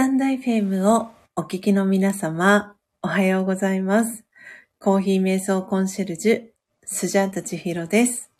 [0.00, 4.24] タンド FM をお聞きの皆様、おはようございます。
[4.78, 6.42] コーヒー瞑想コンシェルジュ、
[6.86, 8.30] スジャータチヒロです。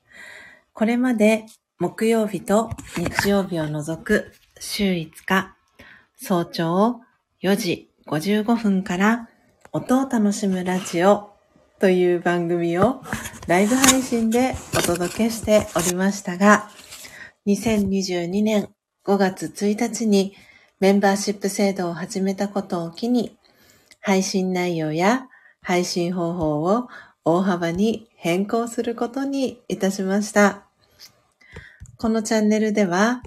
[0.73, 1.45] これまで
[1.79, 5.55] 木曜日と日曜日を除く週5日、
[6.17, 7.03] 早朝
[7.43, 9.29] 4時55分から
[9.71, 11.29] 音を楽しむラジオ
[11.79, 13.03] という番組を
[13.49, 16.71] ライブ配信でお届けしておりましたが、
[17.47, 18.71] 2022年
[19.05, 20.35] 5月1日に
[20.81, 23.37] メンバーシップ制度を始めたことを機に、
[24.01, 25.29] 配信内容や
[25.61, 26.89] 配信方法を
[27.23, 30.65] 大幅に変更することにいたしました。
[31.99, 33.23] このチャンネルでは、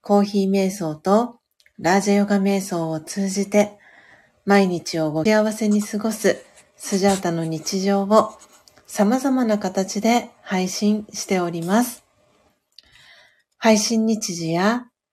[0.00, 1.40] コーヒー瞑想と
[1.80, 3.78] ラージェヨガ瞑想を通じて、
[4.46, 6.44] 毎日をご幸せに過ごす
[6.76, 8.30] スジャータの日常を
[8.86, 12.04] 様々な形で配信しております。
[13.58, 14.86] 配信日時や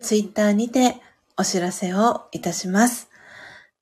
[0.00, 0.96] ツイッターにて
[1.36, 3.08] お知らせをいたします。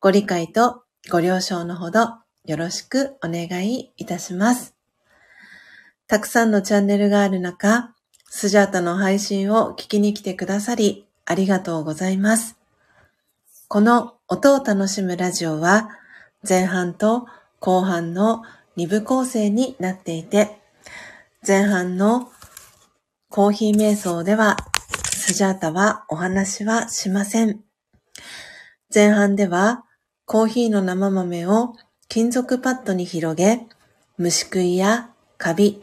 [0.00, 4.75] ご理解とご了承のほどよろしくお願いいたします。
[6.06, 7.94] たくさんのチャンネルがある中、
[8.26, 12.56] スジャータの配信を聞きに来てくださりありがとうございます。
[13.69, 15.88] この音を楽しむラジオは
[16.46, 17.26] 前半と
[17.60, 18.43] 後半の
[18.76, 20.58] 2部構成になっていて、
[21.46, 22.31] 前半の
[23.31, 24.56] コーヒー瞑想では
[25.26, 27.60] スジャータはお話はしません。
[28.94, 29.86] 前半では
[30.26, 31.72] コーヒーの生豆を
[32.08, 33.66] 金属パッドに広げ、
[34.18, 35.82] 虫食いやカビ、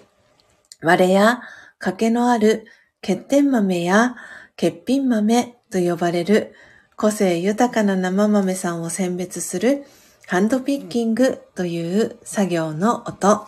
[0.84, 1.42] 割れや
[1.80, 2.68] 欠けのある
[3.02, 4.16] 欠点豆や
[4.58, 6.54] 欠品豆と呼ばれる
[6.96, 9.86] 個性豊かな生豆さんを選別する
[10.28, 13.44] ハンドピッキングという作業の音。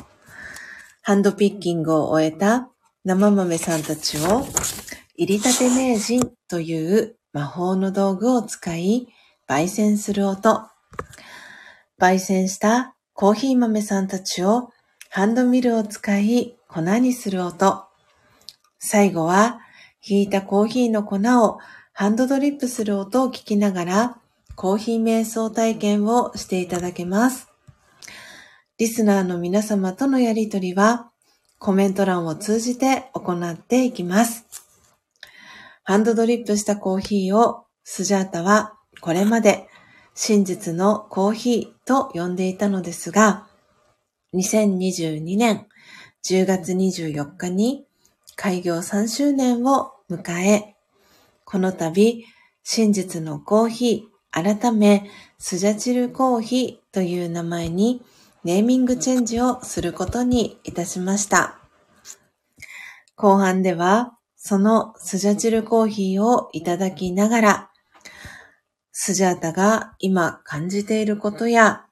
[1.04, 2.68] ハンドピッキングを終えた
[3.06, 4.44] 生豆さんたちを
[5.16, 9.08] 入りたて名人という魔法の道具を使い
[9.48, 10.68] 焙煎する音。
[12.00, 14.72] 焙煎したコーヒー豆さんたちを
[15.12, 17.86] ハンドミルを使い粉にする音。
[18.80, 19.60] 最後は
[20.00, 21.60] ひいたコーヒーの粉を
[21.94, 24.18] ハンドドリップする音を聞きながら
[24.56, 27.50] コーヒー瞑想体験をしていただけます。
[28.80, 31.12] リスナーの皆様とのやりとりは
[31.60, 34.53] コメント欄を通じて行っていきます。
[35.86, 39.68] ハンドドリップしたコーヒーをスジャータはこれまで
[40.16, 43.48] 真実のコーヒーと呼んでいたのですが、
[44.34, 45.68] 2022年
[46.26, 47.86] 10月24日に
[48.38, 50.76] 開業3周年を迎え、
[51.44, 52.26] この度
[52.64, 58.02] 真実のコーヒー改めスジャチルコーヒーという名前に
[58.46, 61.60] ネーミングチェンジをすることにいたしました。
[63.18, 64.13] 後半では
[64.46, 67.70] そのスジャチルコーヒーをいただきながら、
[68.92, 71.86] スジャータが今感じていることや、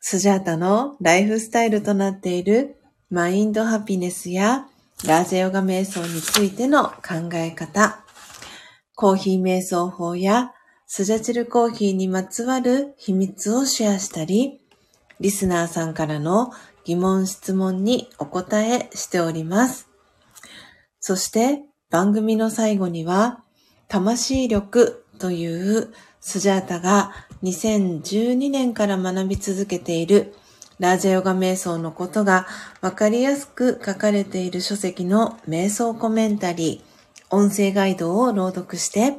[0.00, 2.76] スジャータのライフスタイルとなっている
[3.10, 4.66] マインドハピネスや
[5.06, 8.02] ラージェヨガ瞑想についての考え方、
[8.94, 10.52] コーヒー瞑想法や
[10.86, 14.62] スジャチルコーヒーにまつわる秘密をシェアしたり、
[15.20, 16.50] リスナーさんからの
[16.86, 19.91] 疑問質問にお答えしております。
[21.02, 23.42] そして番組の最後には、
[23.88, 27.10] 魂力というスジャータが
[27.42, 30.32] 2012年から学び続けている
[30.78, 32.46] ラージャヨガ瞑想のことが
[32.80, 39.16] わかりやすく書かれている書籍の瞑想コメンタリー、音声ガイドを朗読して、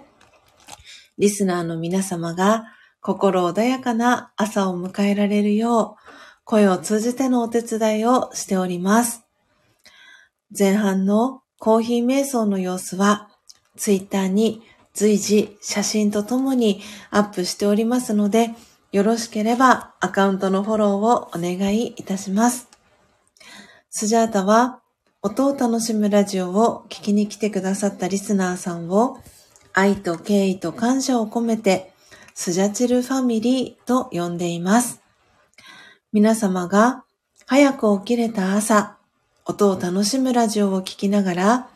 [1.17, 2.63] リスナーの皆様が
[3.01, 6.11] 心穏やかな朝を迎えられるよう、
[6.45, 9.25] 声を通じてのお手伝いをしております。
[10.57, 13.29] 前半のコーヒー瞑想の様子は、
[13.77, 18.49] ツイッターに随時写真とともにアップしておりますので、
[18.91, 22.67] よろしければアカウントのフォローをお願いいたします。
[23.89, 24.81] スジャータは
[25.21, 29.19] 音を楽しむラジオを聞きに来てくださったリスナーさんを
[29.71, 31.93] 愛と敬意と感謝を込めて
[32.33, 35.01] スジャチルファミリーと呼んでいます。
[36.11, 37.05] 皆様が
[37.45, 38.97] 早く起きれた朝、
[39.45, 41.69] 音を楽しむラジオを聞きながら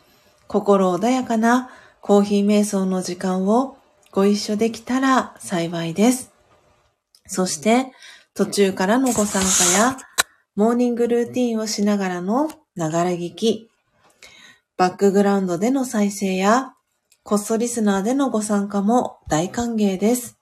[0.46, 1.70] 心穏やかな
[2.00, 3.76] コーヒー瞑想の時間を
[4.10, 6.32] ご一緒できたら幸いです。
[7.26, 7.92] そして、
[8.34, 9.96] 途中からのご参加や、
[10.56, 13.68] モーニングルーティンをしながらのながら聞き、
[14.78, 16.72] バックグラウンドでの再生や、
[17.22, 20.38] コストリスナーでのご参加も大歓迎です。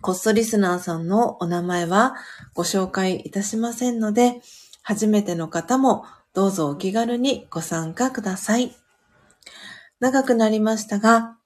[0.00, 2.14] コストリスナーさんのお名前は
[2.54, 4.40] ご紹介いたしませんので、
[4.82, 8.76] 初めての方もどうぞお気軽にご参加ください。
[9.98, 11.36] 長くなりましたが、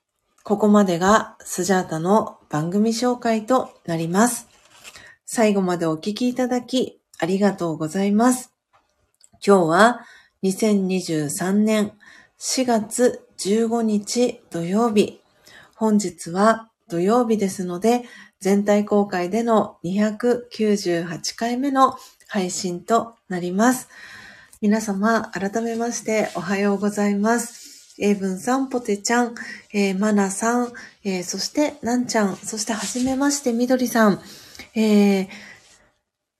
[0.42, 4.46] ここまでがスジャータの番組紹介となります。
[5.24, 8.52] 最後までお聞きいただきありがとうございます。
[9.46, 10.00] 今日は
[10.42, 11.92] 2023年
[12.38, 15.22] 4月15日土曜日。
[15.76, 18.04] 本日は土曜日ですので、
[18.38, 21.96] 全体公開での298回目の
[22.28, 23.88] 配信となります。
[24.64, 27.94] 皆様、改めましておはようございます。
[27.98, 29.34] 英文さん、ポテちゃん、
[29.74, 30.72] えー、マナさん、
[31.04, 34.22] えー、そしてなんちゃん、そしてはじめまして、みどりさん、
[34.74, 35.28] えー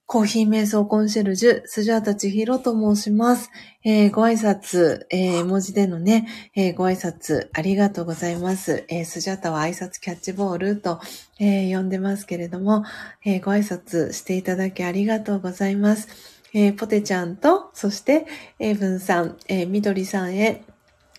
[0.07, 3.49] コーヒー瞑想コンシェルジュ、スジャータチヒロと申します。
[3.83, 8.85] えー、ご挨拶、えー、文字でのね、えー、ご挨拶ありがとうございます。
[8.87, 10.99] えースジャータは挨拶キャッチボールと、
[11.39, 12.85] えー呼んでますけれども、
[13.23, 16.34] えーご挨拶していただきありがとうございます。
[16.57, 18.25] えポテちゃんと、そして、
[18.59, 20.63] エイブンさん、えみどりさんへ、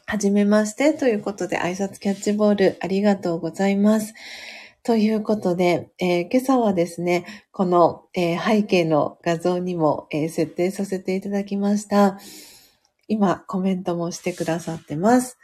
[0.06, 4.14] はじめましてということで挨拶キャッチボールありがとうございます。
[4.82, 12.18] ということで、えー、今朝はですね、この、えー、背景の画像にも、えー、設定させていただきました。
[13.06, 15.36] 今、コメントもしてくださってます。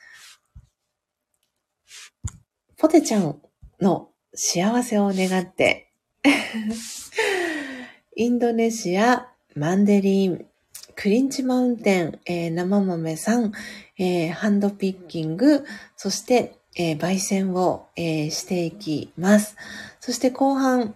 [2.78, 3.42] ポテちゃん
[3.78, 5.92] の幸せを願って、
[8.16, 10.46] インドネシア、マンデリン、
[10.94, 13.52] クリンチマウンテン、えー、生豆さん、
[13.98, 15.64] えー、ハンドピッキング、
[15.96, 19.56] そして、えー、焙煎を、えー、していきます。
[20.00, 20.94] そして後半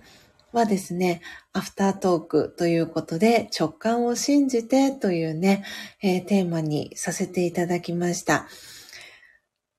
[0.52, 1.20] はですね、
[1.52, 5.64] アフタートークということで直感を信じてというね、
[6.02, 8.46] え、テーマにさせていただきました。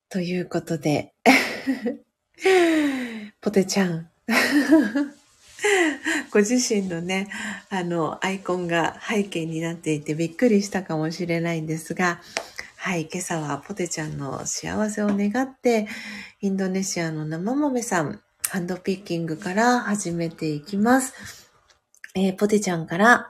[0.09, 1.13] ということで、
[3.41, 4.09] ポテちゃん。
[6.31, 7.27] ご自身のね、
[7.69, 12.21] あの、アイコンが背景になっていてびっくりしたかもしれないんですが、
[12.77, 15.87] はい、今朝はポテちゃんの幸せを願って、
[16.41, 21.13] インドネシアの生豆さん、ハンドピッキングから始めていきます。
[22.15, 23.27] えー、ポテちゃんから、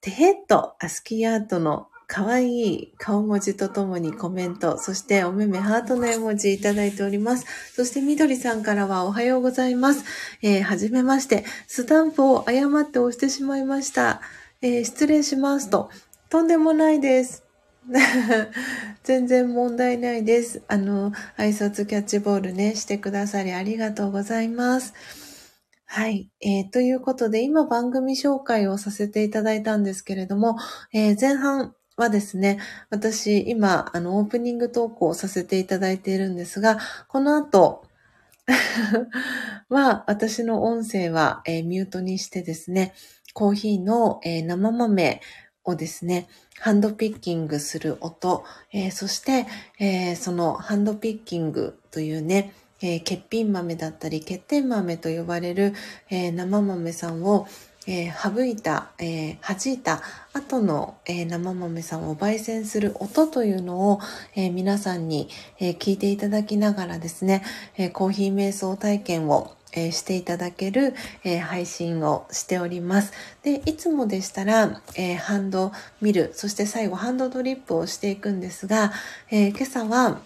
[0.00, 7.46] テヘッとアスキーアートの可愛い顔文字とともにコメント、そしておめめハートの絵文字いただいております。
[7.74, 10.04] そしてみどりさんからはおはようございます。
[10.40, 14.20] えー、はじめまして、スタンプを誤って押してしまいました。
[14.62, 15.90] えー、失礼しますと。
[16.30, 17.42] とんでもないです。
[19.02, 20.62] 全然問題ないです。
[20.68, 24.94] あの、挨拶キャッチボールね、してくださりありがとうございます。
[25.86, 26.30] はい。
[26.40, 30.56] えー、ということで、今番組紹介をさせていただいたんですけれども、
[30.92, 32.58] えー、前半はですね、
[32.90, 37.84] 私、今、あの、オープニングトークをさせていただいているんですが、この後、
[39.70, 42.92] は、私の音声は、えー、ミュートにしてですね、
[43.32, 45.20] コーヒーの、えー、生豆
[45.64, 46.28] をですね、
[46.60, 49.46] ハンドピッキングする音、えー、そして、
[49.80, 55.72] えー、そのハンドピッキングというね、えー、欠品豆だったり、欠点豆と呼ばれる、
[56.10, 57.46] え生豆さんを、
[57.86, 60.02] え省いた、え弾いた
[60.32, 64.00] 後の、え生豆さんを焙煎する音というのを、
[64.34, 65.28] え皆さんに、
[65.58, 67.42] え聞いていただきながらですね、
[67.76, 73.12] えコーヒー瞑想体験をえ、していただける、え、配信をしております。
[73.42, 78.92] で、いつもでしたら、え、ハンドミル、そして最後ハンドドリップをしていくんですが、
[79.30, 80.20] え今朝は、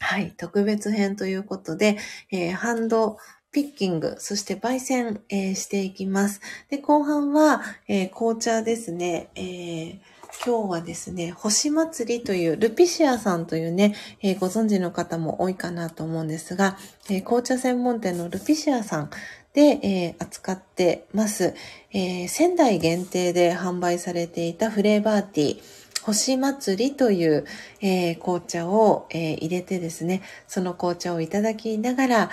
[0.00, 1.96] はい、特別編ということで、
[2.32, 3.18] えハンド
[3.52, 6.40] ピッキング、そして焙煎、えしていきます。
[6.70, 9.98] で、後半は、え紅茶ですね、えー
[10.44, 16.78] 今日はですね、星祭りというルピシアさんというね、えー、ご存知の方も多いかなと思うんですが、
[17.10, 19.10] えー、紅茶専門店のルピシアさん
[19.52, 21.54] で、えー、扱ってます、
[21.92, 25.62] え仙台限定で販売されていたフレーバーティー、
[26.02, 27.44] 星祭りという、
[27.82, 32.30] え紅茶を、え入れてですね、その紅茶をいただきながら、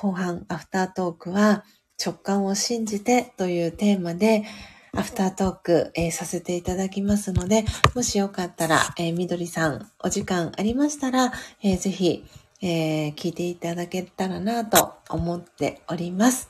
[0.00, 1.64] 後半アフタートークは
[2.00, 4.44] 直感を信じてというテーマで、
[4.92, 7.64] アフタートーク、えー、させていただきますので、
[7.96, 11.32] もしよかったら、えー、みどりさん、お時間ありましたら、
[11.64, 12.24] えー、ぜひ、
[12.62, 16.48] えー、聞いていただけたらなと思っております。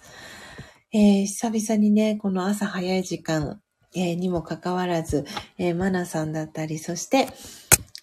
[0.93, 3.63] えー、久々にね、この朝早い時間、
[3.95, 5.25] えー、にもかかわらず、
[5.57, 7.29] えー、マナさんだったり、そして、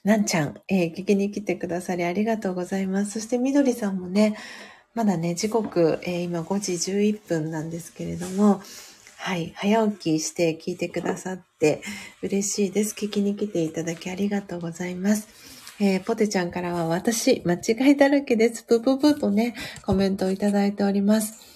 [0.03, 3.11] なんちゃん、えー、聞きに来てくださりありがとうございます。
[3.11, 4.35] そしてみどりさんもね、
[4.95, 8.61] まだね、時刻、えー、今5時11分なんですけれども、
[9.17, 11.81] はい、早起きして聞いてくださって
[12.21, 12.95] 嬉しいです。
[12.95, 15.27] 聞きに来ていただきありがとうございます。
[15.81, 18.63] えー、ポテちゃんからは私、間違いだらけです。
[18.63, 19.53] ぷぷぷとね、
[19.85, 21.55] コメントをいただいております。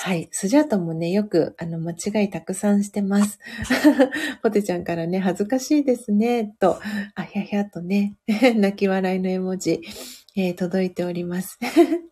[0.00, 0.28] はい。
[0.30, 3.38] スジャートもね、よく、あの、間違いたくさんしてます。
[4.42, 6.78] ポテちゃんからね、恥ずかしいですね、と、
[7.14, 8.16] あひゃひゃとね、
[8.56, 9.80] 泣き笑いの絵文字、
[10.36, 11.58] えー、届いております。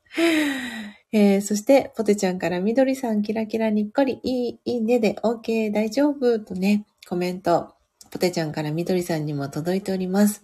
[1.13, 7.75] えー、そして、ポテちゃんからみどりさんキラキラにっこり、いい、いいねで OK 大丈夫とね、コメント、
[8.11, 10.43] ポテちゃんからみどりさんにも届いております。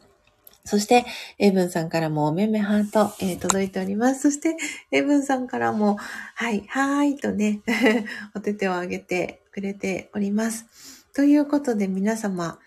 [0.64, 1.05] そして、
[1.38, 4.23] エブンさんからもおめめハート、えー、届いております。
[4.23, 4.57] そして、
[4.93, 7.61] エブンさんからも、はい、はーいとね、
[8.37, 10.67] お手手を挙げてくれております。
[11.14, 12.61] ということで皆様、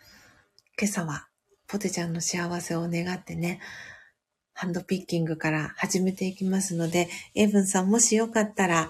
[0.77, 1.27] 今朝は
[1.67, 3.61] ポテちゃんの幸せを願ってね、
[4.57, 8.89] ハンドピッキングから始めていきますので、エイブンさんもしよかったら、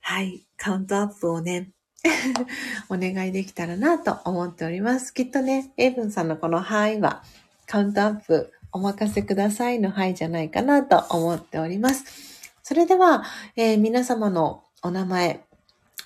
[0.00, 1.70] はい、カウントアップをね、
[2.90, 5.14] お願いできたらなと思っております。
[5.14, 7.22] きっとね、エイブンさんのこのはいは、
[7.66, 12.52] カウントアップお任せくださいのはいじゃないかなと思っております。
[12.62, 13.24] それでは、
[13.56, 15.40] えー、皆様のお名前、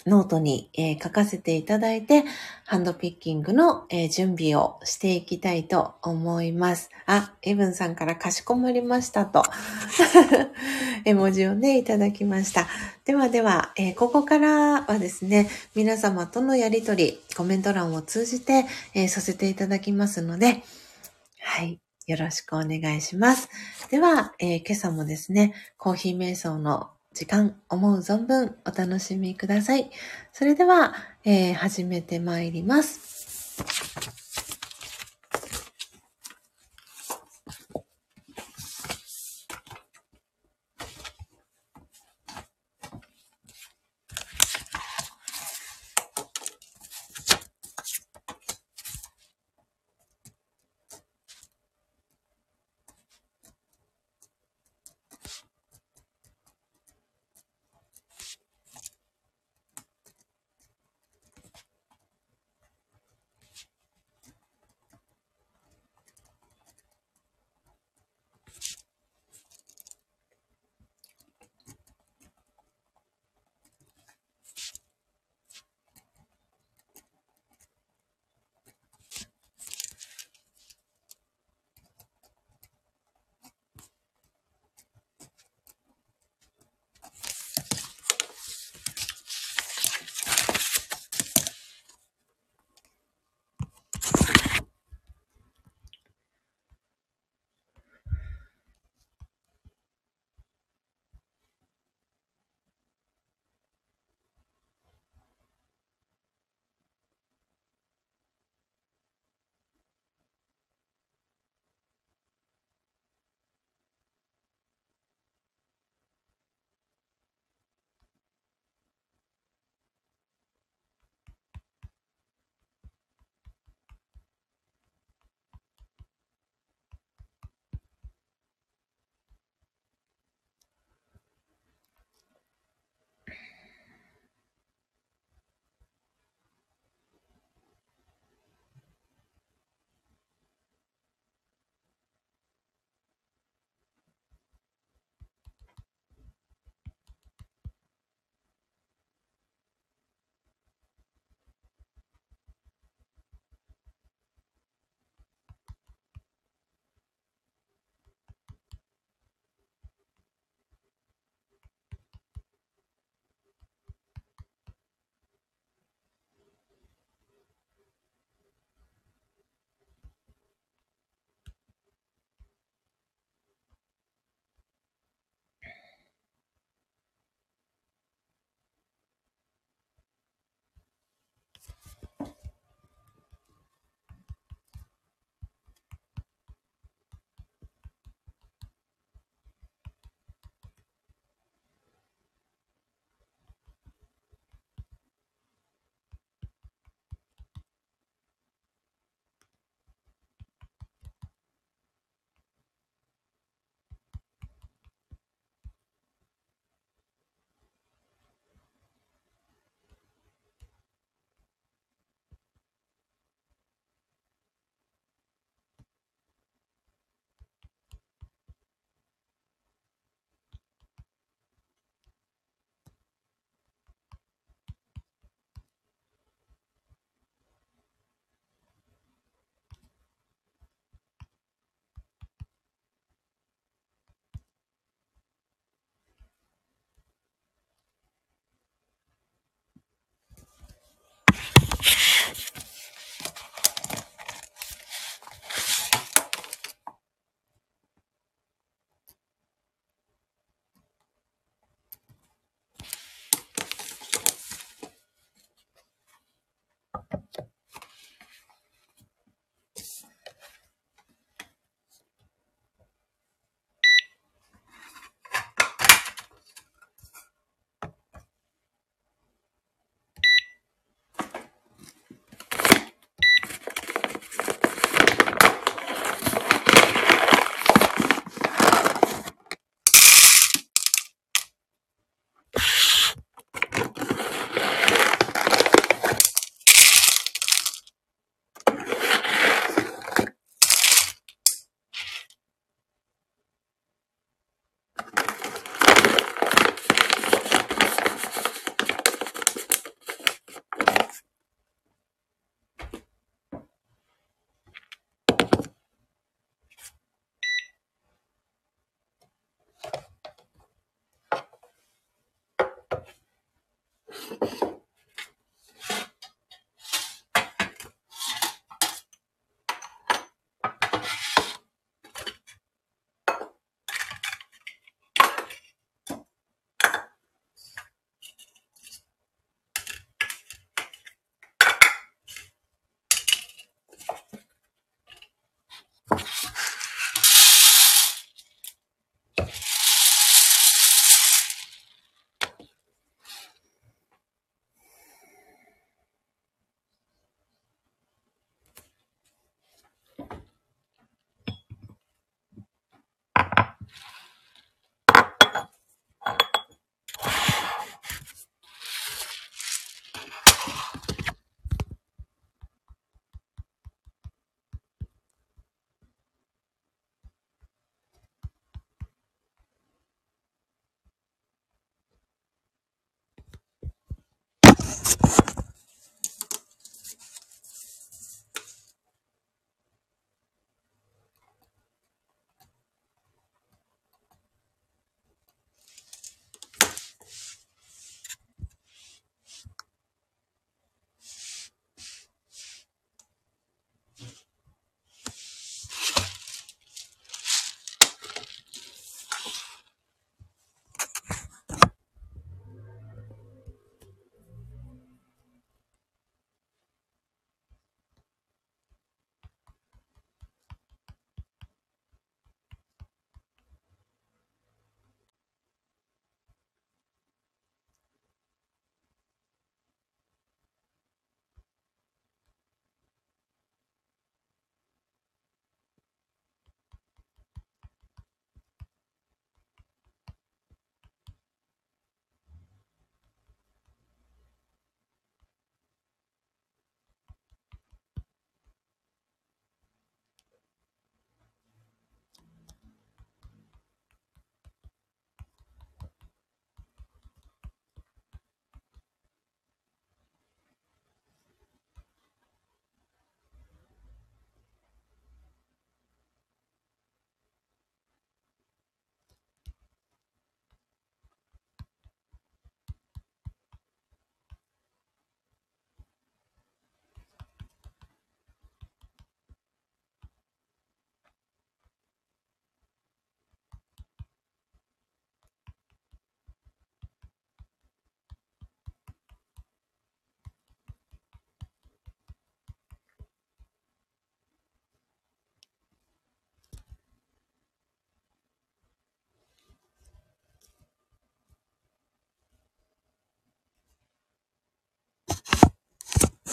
[0.07, 2.25] ノートに、えー、書かせていただいて、
[2.65, 6.91] ハンドピッキングの、えー、準備をしていきたいと思います。
[7.07, 9.43] あ、エブンさんからかしこまりましたと、
[11.05, 12.69] 絵文字をね、いただきました。
[13.05, 20.63] ではでは、えー、ここからはですね、皆様とのやりとり、コメント欄を通じて、えさせていただきますので、
[21.41, 21.81] はい。
[22.07, 23.49] よろしくお願いします。
[23.91, 29.91] では、え今朝もですね、コーヒー瞑想の時間、思う存分お楽しみください。
[30.35, 30.93] それでは、
[31.25, 34.26] えー、始めてまいります。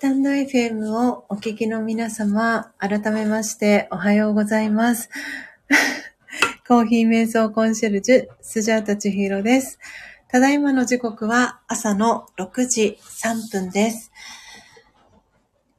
[0.00, 5.10] タンド FM をお聞きの皆様、改めましておはようございます。
[6.66, 9.78] コーヒー瞑想コンシェルジュ、スジャータチヒロです。
[10.28, 14.10] ただいまの時刻は朝の6時3分です。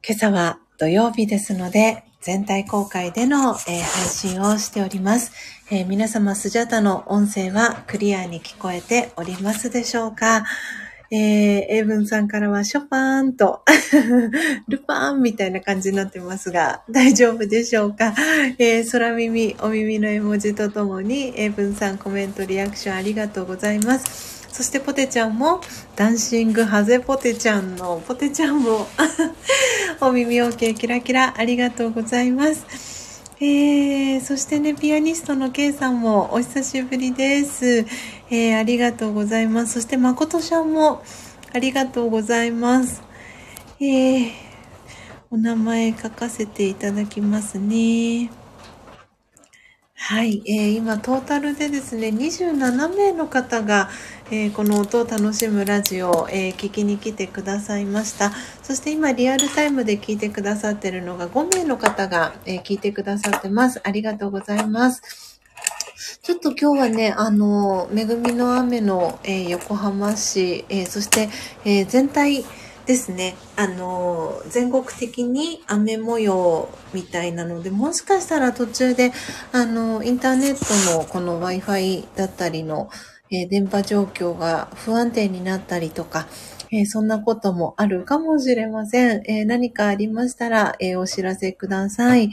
[0.06, 5.32] 今朝は土曜日ですので、全体公開での、えー、配信をしております。
[5.68, 10.44] えー、皆様、スジャータの音声はクリアに聞こえておりますでしょうか？
[11.14, 11.18] えー、
[11.68, 13.60] エイブンさんからはショパーンと
[14.66, 18.14] ルパーンみたいな感じになってますが、大丈夫でしょうか？
[18.58, 24.48] えー、空耳、お耳の絵文字とともに、エイブンさんコメント、リアクションありがとうございます。
[24.50, 25.60] そしてポテちゃんも、
[25.96, 28.86] ダンシングハゼポテちゃんのポテちゃんも
[30.00, 33.02] お耳 OK キラキラありがとうございます。
[33.38, 37.84] えー、そしてね、ピアニストの K さんもお久しぶりです。
[38.32, 39.74] えー、ありがとうございます。
[39.74, 41.02] そして誠ちゃんも
[41.52, 43.02] ありがとうございます。
[43.78, 44.30] えー、
[45.30, 48.30] お名前書かせていただきますね。
[49.94, 53.90] はい、えー、今トータルでですね、27名の方が、
[54.30, 58.32] えー、この音を楽しむラジオを、えー、聞きに来てくださいました。
[58.62, 63.82] そして今リアルタイムで聞いてくださってるのが5名の方が、え聞いてくださってます。
[63.84, 65.31] ありがとうございます。
[66.22, 71.28] ちょっと今日はね、あの、恵みの雨の、え横浜市、えそして、
[71.64, 72.44] え全体、
[72.86, 73.36] ですね。
[73.56, 79.12] あの、全国的に雨模様みたいなので、もしかしたら途中で、
[79.52, 82.90] あの、インターネットのこの Wi-Fi だったりの、
[83.30, 86.26] え、電波状況が不安定になったりとか、
[86.72, 89.22] えー、そんなこともあるかもしれません。
[89.26, 92.30] えー、何かありましたら、えお知らせください。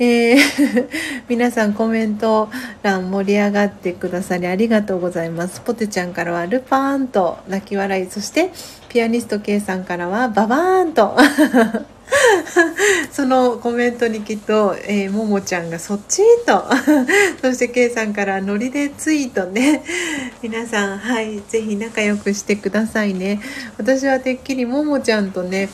[0.00, 0.36] え
[1.28, 2.48] 皆さんコメント
[2.82, 5.60] 欄盛り上がってくださりありがとうございます。
[5.60, 8.50] ポテちゃんからはルパーンと泣き笑い、そして
[8.88, 11.16] ピアニスト K さんからはババーンと
[13.12, 16.64] そのコメントにきっと、えー、ももちゃんがそっちと
[17.42, 19.82] そして K さんからノリでツイートね。
[20.42, 23.40] 皆さんはいぜひ仲良くしてくださいね。
[23.76, 25.68] 私はてっきりももちゃんとね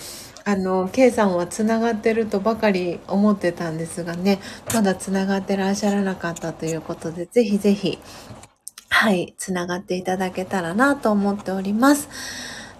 [0.44, 4.40] あの K さんはつながってるとばかり思ってたんですがね
[4.74, 7.98] まだつながってらっしゃらなかったということでぜひぜひ
[8.90, 12.08] はいつながっていただけたらなと思っております。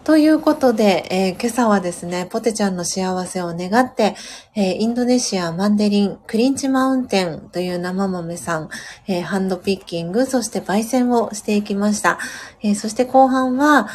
[0.04, 4.16] ということで、えー、今朝はですね、ポテちゃんの幸せを願って、
[4.54, 8.68] えー、インドネシアマンデリンクリンチマウンテンという生豆さん、
[9.08, 12.18] えー、ハンドピッキング、そして焙煎をしていきました。
[12.62, 13.88] えそして後半は、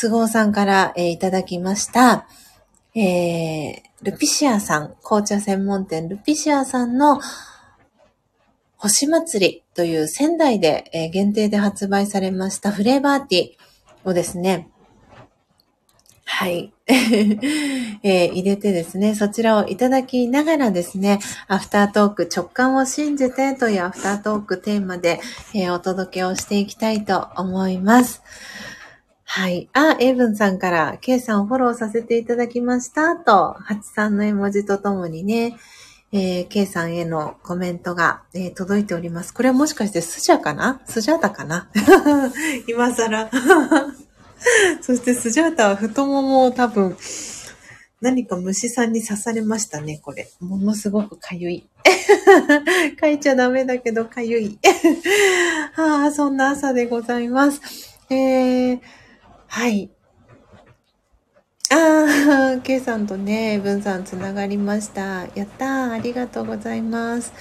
[0.00, 2.26] 都合さんから、えいただきました、
[2.94, 7.20] えルピシアさん、紅茶専門店ルピシアさんの
[8.78, 14.70] 星祭りという仙台で、え限定で発売されましたフレーバーティーをですね、
[16.28, 16.72] はい。
[16.88, 25.20] えー、入れてですね、そちらをいただきながらですね、アフタートーク直感を信じてというアフタートークテーマで、
[25.54, 28.22] えー、お届けをしていきたいと思います。
[29.24, 29.68] はい。
[29.72, 35.56] あ、エイブンさんから、ケイさんをフォローさせていただきましたと、ハチさんの絵文字とともにね、
[36.12, 39.32] えー、ケイさんへのコメントが、えー、届いております。
[39.32, 40.80] これはもしかしてスジャかな？
[40.86, 41.68] スジャータかな？
[42.68, 43.30] 今更
[44.80, 46.96] そしてスジャータは太ももを多分、
[48.00, 50.28] 何か虫さんに刺されましたね、これ。
[50.40, 51.66] ものすごくかゆい。
[53.00, 54.58] 書いちゃダメだけどかゆい。
[55.72, 57.60] は あ、そんな朝でございます。
[58.10, 58.80] えー、
[59.48, 59.90] はい。
[61.70, 65.26] ああ、ケイさんとね、ブンさんつながりました。
[65.34, 67.32] やったー、ありがとうございます。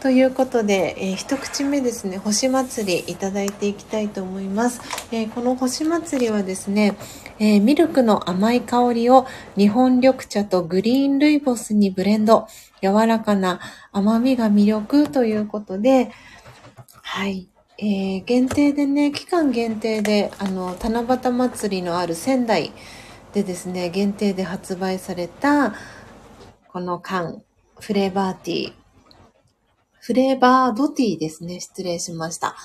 [0.00, 4.80] ということで、えー、一口目ですね、星祭りいただいていきたいと思います。
[5.12, 6.96] えー、この星祭りはですね、
[7.38, 9.26] えー、ミルクの甘い香りを
[9.58, 12.48] 日本緑茶とグリーンルイボスにブレンド、
[12.82, 13.60] 柔らかな
[13.92, 16.10] 甘みが魅力ということで、
[17.02, 17.48] はい。
[17.76, 22.72] えー、限定でね、期間限定で、あの、七夕祭りのある仙台
[23.34, 25.74] でですね、限定で発売された、
[26.68, 27.42] この缶、
[27.78, 28.79] フレーバーティー、
[30.10, 31.60] フレーバードティーですね。
[31.60, 32.56] 失礼しました。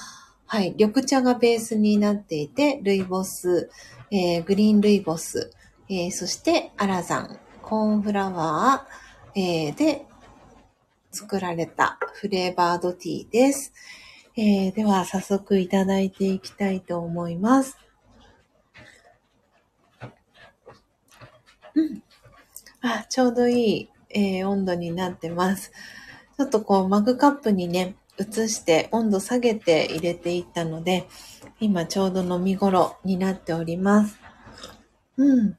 [0.48, 0.72] はい。
[0.80, 3.70] 緑茶がベースになっていて、ルイボス、
[4.10, 5.52] えー、グリーンルイボス、
[5.88, 10.08] えー、そしてアラザン、コーンフラワー、えー、で
[11.12, 13.74] 作られたフレーバードティーです。
[14.36, 17.78] えー、では早速いただいていきたいと思います。
[21.76, 22.02] うん。
[22.82, 25.72] あ、ちょうどいい、えー、温度になってます。
[26.38, 31.08] ちょっとこうマグカップにね、移して温度下げて入れていったので、
[31.60, 34.20] 今ちょうど飲み頃になっております。
[35.18, 35.58] うん。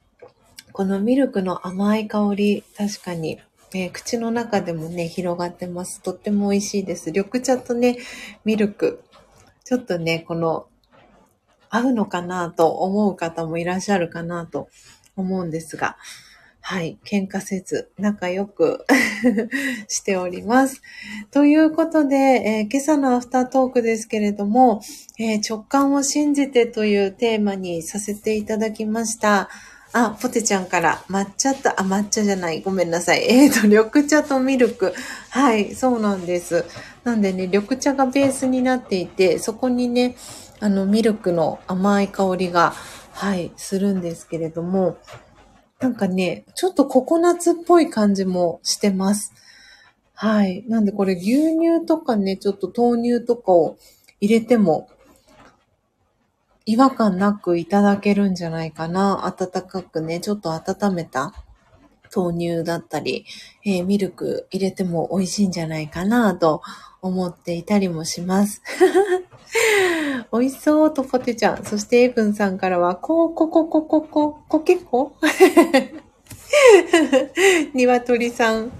[0.72, 3.40] このミルクの甘い香り、確かに、
[3.72, 6.02] えー、口の中でもね、広がってます。
[6.02, 7.10] とっても美味しいです。
[7.10, 7.96] 緑茶とね、
[8.44, 9.02] ミルク。
[9.64, 10.66] ちょっとね、この、
[11.70, 14.68] 合うのかなと思う方もいらっしゃるかなと
[15.16, 15.96] 思うんですが、
[16.68, 18.84] はい、喧嘩せず、仲良く
[19.86, 20.82] しております。
[21.30, 24.82] ということで、えー、今朝のアフタートークですけれども、
[25.16, 29.48] えー、直感を信じてというテーマにさせていただきました。
[29.92, 32.62] あ、ポテちゃんから、抹茶と、あ、抹茶じゃない。
[32.62, 33.22] ごめんなさい。
[33.30, 34.92] えーと、緑茶とミルク。
[35.30, 36.64] はい、そうなんです。
[37.04, 40.16] なんでね、緑茶がベースになっていて、そこにね、
[40.58, 42.74] あの、ミルクの甘い香りが、
[43.12, 44.98] はい、するんですけれども、
[45.80, 49.34] なんかね、ちょっとココナッツっぽい感じもしてます。
[50.14, 50.64] はい。
[50.68, 53.76] なんでこれ牛乳とかね、ちょっと豆乳とかを
[54.20, 54.88] 入れても
[56.64, 59.26] 違和感なくいただけるんじゃないかな。
[59.26, 61.34] 温かくね、ちょっと温めた
[62.14, 63.26] 豆乳だったり、
[63.64, 66.62] えー、ミルク入れても美味しいんじゃないかなと
[67.02, 68.62] 思っていたりもします。
[70.32, 71.64] 美味しそうとポテちゃん。
[71.64, 75.16] そしてエイブンさんからは、こう、ここ、ここ、こ、こけこ
[77.74, 78.70] 鶏さん。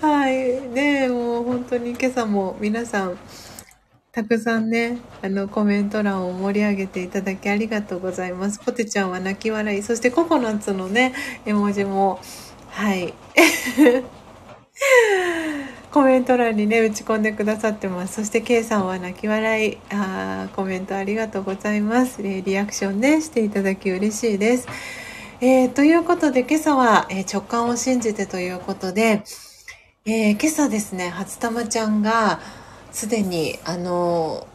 [0.00, 0.60] はい。
[0.68, 3.18] ねもう本当に今朝も皆さん、
[4.12, 8.58] たくさんね、あの、コメント欄を盛り上げていただきありがとうございます。
[8.58, 9.82] ポテちゃんは泣き笑い。
[9.82, 11.14] そしてココナッツのね、
[11.44, 12.20] 絵文字も、
[12.70, 13.12] はい。
[15.90, 18.14] コメント欄にね、打ち込んでくださってます。
[18.14, 19.78] そして、K さんは泣き笑い。
[19.90, 22.22] あコメントありがとうございます。
[22.22, 24.68] リアクションね、していただき嬉しいです。
[25.40, 29.22] えー、ということで、今朝は、えー、直感を信じてということで、
[30.04, 32.40] えー、今朝ですね、初玉ちゃんが、
[32.92, 34.46] すでに、あの、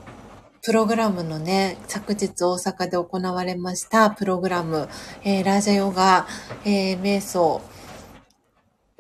[0.64, 4.90] プログラムのね、昨日大阪で行われましたプログラム、
[5.24, 6.28] えー、ラージャヨガ、
[6.66, 7.62] えー、瞑想、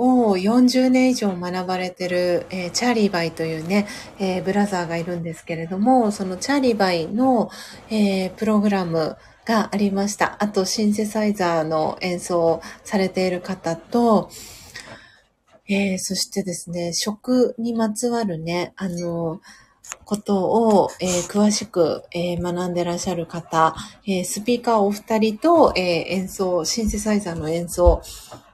[0.02, 3.88] を40年以上学ばれてる、えー、チャーリーバイというね、
[4.18, 7.52] えー、ブラザーがいるんですけれども、そのチャーリーバイの、
[7.92, 9.16] えー、プログラム
[9.46, 10.38] がありました。
[10.40, 14.32] あと、シンセサイザーの演奏をされている方と、
[15.68, 19.40] え、そしてですね、食にまつわるね、あの、
[20.06, 23.76] ことを、えー、詳しく、えー、学んでらっしゃる方、
[24.08, 28.02] えー、スピーカーお二人と、え演奏、シンセサイザーの演奏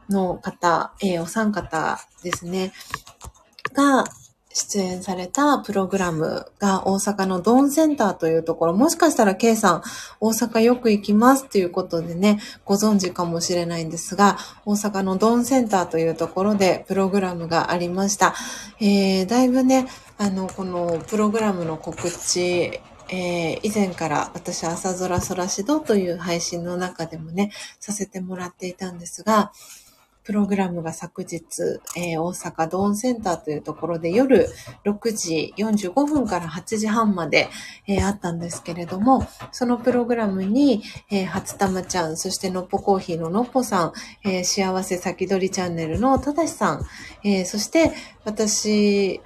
[0.10, 2.74] の方、えー、お三方ですね、
[3.74, 4.06] が
[4.58, 9.84] 出演されたプログラムが大阪のドーンセンターというところ、もしかしたら K さん
[10.20, 18.34] 大阪よく行きますということでね、ご存知かもしれないんですが、大阪のドーンセンターというところでプログラムがありました。
[18.80, 29.52] えー、だいぶね、あの、このプログラムの告知、えー、以前から私朝空空しどという配信の中でもね、させてもらっていたんですが、
[30.28, 31.42] プログラムが昨日、
[31.96, 34.50] えー、大阪ドーンセンターというところで夜
[34.84, 37.48] 6時45分から8時半まで、
[37.88, 43.94] えー、あったんですけれども、そのプログラムに、えー、初玉ちゃん、そしてのっぽコーヒーののっぽさん、
[44.26, 46.86] えー、幸せ先取りチャンネルのただしさん、
[47.24, 47.94] えー、そして
[48.26, 49.22] 私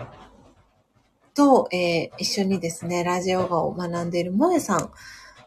[1.33, 4.91] と、えー、一緒にですね、ラジオガを学んでいる萌えさん、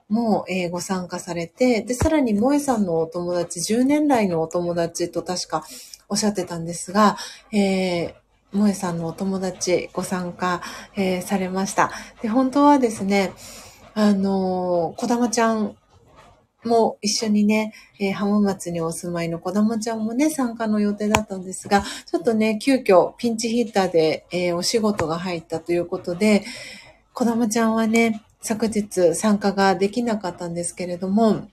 [0.08, 5.64] も、えー、ご参加されて、で、さらに萌えさんのお友達、10年来のお友達と確か
[6.08, 7.16] おっしゃってたんですが、
[7.52, 8.14] えー、
[8.52, 10.62] 萌えさんのお友達ご参加、
[10.96, 11.90] えー、されました。
[12.22, 13.32] で、本当はですね、
[13.94, 15.76] あのー、こだまちゃん
[16.64, 26.44] も一緒にね、えー、浜松にお住まいのこだまちゃんもね、参加の予定だったんですが、ちょっとね、急遽ピンチヒッターで、えー、お仕事が入ったということで、
[27.12, 31.48] こだまちゃんはね、昨日参加ができなかったんですけれども、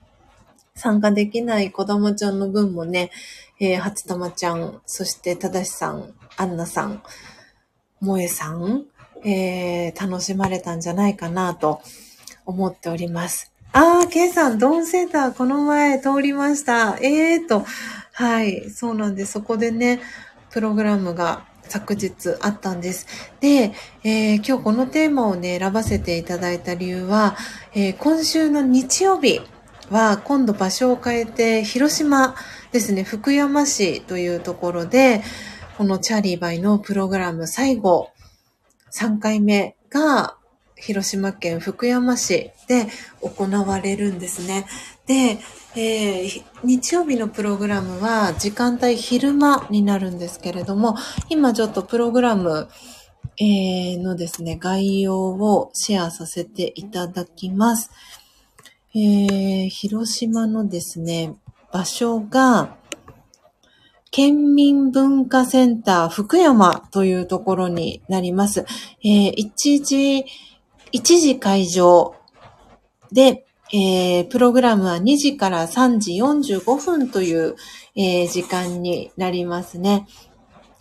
[0.74, 3.10] 参加できない子供ちゃんの分もね、
[3.58, 7.02] えー、初玉ちゃん、そしてただしさん、アンナさん、
[8.00, 8.84] 萌えさん、
[9.24, 11.80] えー、楽しまれたんじゃないかなと
[12.44, 13.52] 思っております。
[13.72, 16.98] あー、ケイさん、ドンセーターこの前通りました。
[17.00, 17.64] えーと、
[18.12, 20.00] はい、そうなんで、そこでね、
[20.50, 23.06] プログラムが昨日あったんです。
[23.40, 23.72] で、
[24.04, 27.36] えー、今日このテーマをね、選ばせていただいた理由は、
[27.74, 29.40] えー、今週の日曜日
[29.90, 32.34] は今度場所を変えて広島
[32.72, 35.22] ですね、福山市というところで、
[35.78, 38.10] このチャーリーバイのプログラム最後
[38.92, 40.36] 3回目が
[40.76, 42.86] 広島県福山市で
[43.20, 44.66] 行われるんですね。
[45.06, 45.38] で、
[45.76, 50.96] えー、日曜日のプログラムは時間帯昼間になるんですけれども、
[51.28, 52.68] 今ちょっとプログラム、
[53.38, 57.90] え、のですね、概要をシェアさせていただきます。
[58.94, 61.34] えー、広島のですね、
[61.72, 62.76] 場所が、
[64.10, 68.66] 県民文化センター福山というところになります。
[69.02, 70.26] えー、1時、
[70.92, 72.14] 1時会場
[73.10, 77.56] で、えー、プログラムは2時から3時45分という、
[77.96, 80.06] えー、時間になりますね。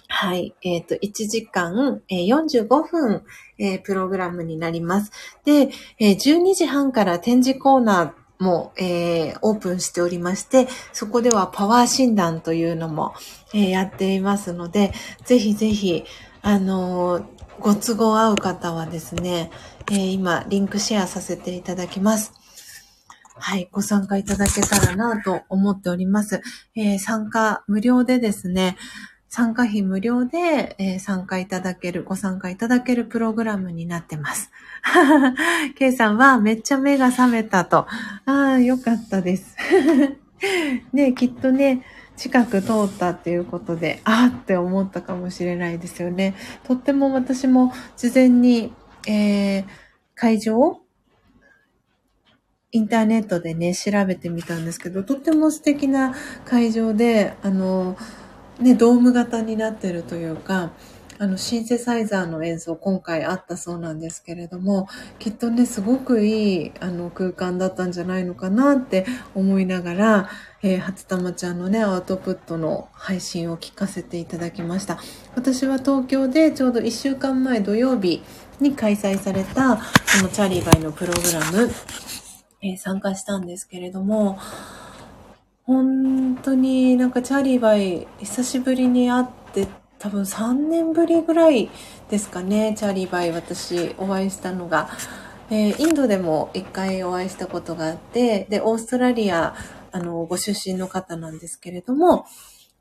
[0.10, 0.54] はい。
[0.62, 3.24] えっ、ー、と、1時間、えー、45分、
[3.58, 5.12] えー、プログラムになります。
[5.46, 5.70] で、
[6.00, 13.14] えー、12時半から展示コーナーも、えー、オープンしておりまして、そこではパワー診断というのも、
[13.54, 14.92] えー、やっていますので、
[15.24, 16.04] ぜひぜひ、
[16.42, 17.26] あの、
[17.62, 19.50] ご都合合う方はですね、
[19.92, 22.41] え、今、リンクシェアさせていただきます。
[23.42, 26.42] はい、ご参加いただけたらなと思っております。
[26.76, 28.78] えー、参加無料でですね、
[29.28, 34.52] 参加費無料で、えー、参加いただける、ご参加いただけるプログラムになってます。
[35.76, 37.88] K さんはめっちゃ目が覚めたと。
[38.26, 39.56] ああ、よかったです。
[40.94, 41.84] ね、きっとね、
[42.18, 46.36] 近く通ったっていうことで、ああって思ったかもしれないですよね。
[46.66, 48.74] とっても私も事前に、
[49.08, 49.66] えー、
[50.14, 50.81] 会場
[52.72, 56.16] インターネットでね、調べてみたんですけど、とっても素敵な
[56.46, 57.98] 会場で、あの、
[58.60, 60.72] ね、ドーム型になってるというか、
[61.22, 64.88] あの、シンセサイザーの演奏今回あったそうなんですけれども、
[65.20, 70.30] きっとね、すごくいい、あの、空間だったんじゃないのかなって思いながら、
[70.64, 74.98] えー、初玉ちゃんのね、アウトプットの配信を聞かせていただきました。
[75.36, 78.24] 私は東京でちょうど1週間前土曜日
[78.60, 79.82] に開催された、こ
[80.24, 81.70] のチャリバイのプログラム、
[82.62, 84.40] えー、参加したんですけれども、
[85.64, 89.68] 本当になんかチャーリーバイ久しぶりに会って
[90.00, 91.70] 多分3年ぶりぐらい
[92.10, 94.90] ですかねチャーリーバイ私お会いしたのが、
[95.50, 99.56] えー、インドでも一回お会いしたことがあってでオーストラリア
[99.92, 102.26] あのご出身の方なんですけれども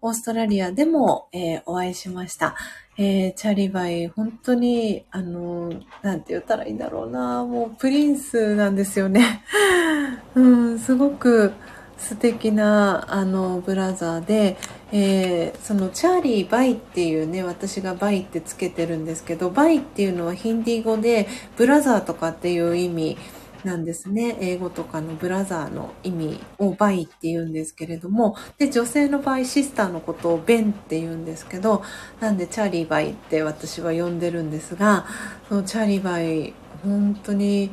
[0.01, 2.57] オーストラリアでも、えー、お会いしました。
[3.03, 5.73] えー、チャーリー भाई、本当に、あの、
[6.03, 9.43] なんて言ったらいいんだろうな、もうプリンスなんですよね。
[10.37, 11.53] うん、すごく、
[11.97, 14.57] 素敵なあのブラザーで、
[14.91, 21.29] えー、そのチャーリー भाई っていうね私が भाई ってつけてるんですけど भाई っていうのはヒンディー語で
[21.59, 23.19] ブラザーとかっていう意味
[23.65, 24.37] なんですね。
[24.41, 28.37] 英語とかのブラザーの意味をभाई って言うんですけれども。
[28.59, 31.83] で女性の場合シスターのことをबेन って言うんですけど。
[32.21, 35.07] なんでチャーリー भाई って私は呼んでるんですが。
[35.49, 37.71] そのチャーリー भाई 本当に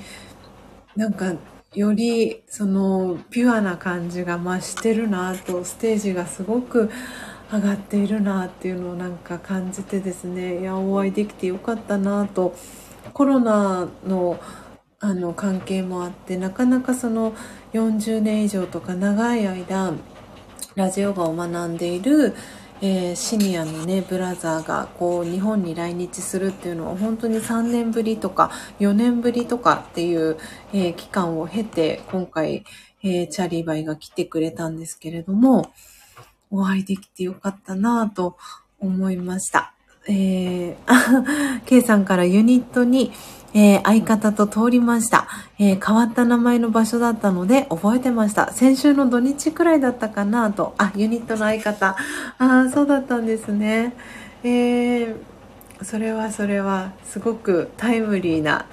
[0.95, 1.33] なんか
[1.73, 5.63] よりそのピュアな感じが増してるなと。
[5.63, 6.89] ステージがすごく
[7.51, 10.59] 上がっているなっていうのをなんか感じてですね。
[10.61, 12.55] いやお会いできてよかったなと。
[13.13, 14.39] コロナの
[14.99, 17.33] あの関係もあってなかなかその
[17.73, 19.93] 40年以上とか長い間
[20.75, 22.33] ラジオガを学んでいる
[22.79, 30.37] えー、シニアのねブラザーがこう日本に来日するっていうのは本当に3年ぶりとか4年ぶりとかっていう、
[30.73, 32.63] えー、期間を経て今回、
[33.03, 35.71] えー、チャリーバイが来てくれたんですけれども
[36.51, 38.37] お会いできてよかったなぁと
[38.79, 39.73] 思いました。
[40.07, 43.11] えー、K さんからユニットに、
[43.53, 48.51] えー、相方と通りました、えー、変わった名前の場所だったので覚えてました。
[48.51, 50.75] 先週の土日くらいだったかなと。
[50.77, 51.95] あ、ユニットの相方。
[52.37, 53.93] ああ、そうだったんですね。
[54.43, 55.15] えー、
[55.83, 58.65] それはそれはすごくタイムリーな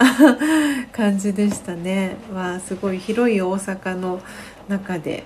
[0.93, 2.17] 感じでしたね。
[2.35, 4.21] はすごい広い大阪の
[4.69, 5.25] 中で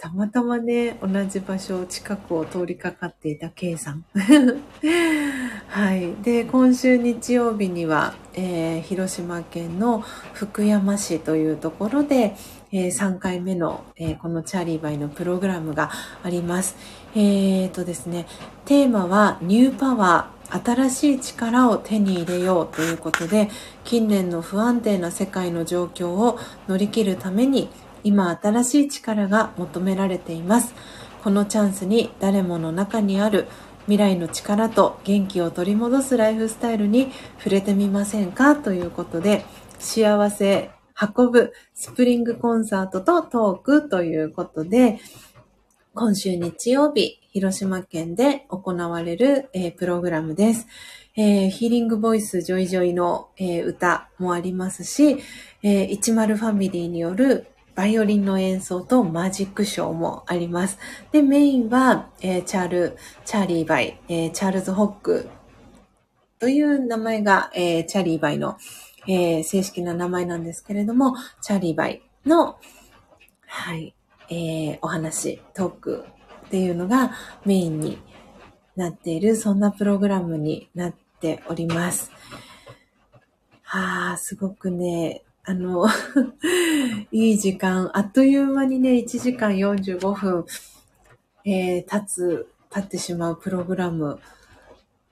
[0.00, 4.04] たまたまね、同じ場所、近くを通りかかっていた K さん。
[5.66, 6.14] はい。
[6.22, 10.04] で、今週日曜日には、えー、広島県の
[10.34, 12.36] 福山市というところで、
[12.70, 15.90] えー、3回目の、えー、このチャーリーバイのプログラムが
[16.22, 16.76] あります。
[17.16, 18.26] えーとですね、
[18.66, 20.38] テーマはニューパワー。
[20.64, 23.50] 新しい力を手に入れようということで
[23.84, 26.38] 近年の不安定な世界の状況を
[26.68, 27.68] 乗り切るために
[28.04, 30.74] 今新しい力が求められています。
[31.22, 33.46] このチャンスに誰もの中にある
[33.82, 38.54] 未来の力と元気を取り戻すライフスタイルに触れてみませんか？
[38.54, 39.44] ということで、
[39.78, 40.70] 幸せ
[41.16, 45.00] 運ぶスプリングコンサートとトークということで、
[45.94, 50.66] 今週日曜日、広島県で行われる、えー、プログラムです。
[51.16, 55.18] えー、ヒーリングボイスジョイジョイの、えー、歌もありますし、
[55.62, 57.48] えー、10ファミリーによる
[57.78, 60.80] バイオリンの演奏とマジックショーもあります。
[61.12, 65.28] で、メインは、えー、チャール、チャーリー भाई、えー、チャールズ・ホック
[66.40, 68.56] という名前が、えー、チャーリーバイの、
[69.06, 72.58] え正式な名前なんですけれども、チャーリーバイの、
[73.46, 73.94] はい、
[74.28, 76.04] えお話、トーク
[76.46, 77.12] っていうのが
[77.44, 78.02] メインに
[78.74, 82.10] なっている、そんなプログラムになっております。
[83.62, 85.86] はあ、すごくね、あの、
[87.10, 90.44] いい時間、あっという間にね、1時間45分、
[91.46, 94.18] えー、経つ、経ってしまうプログラム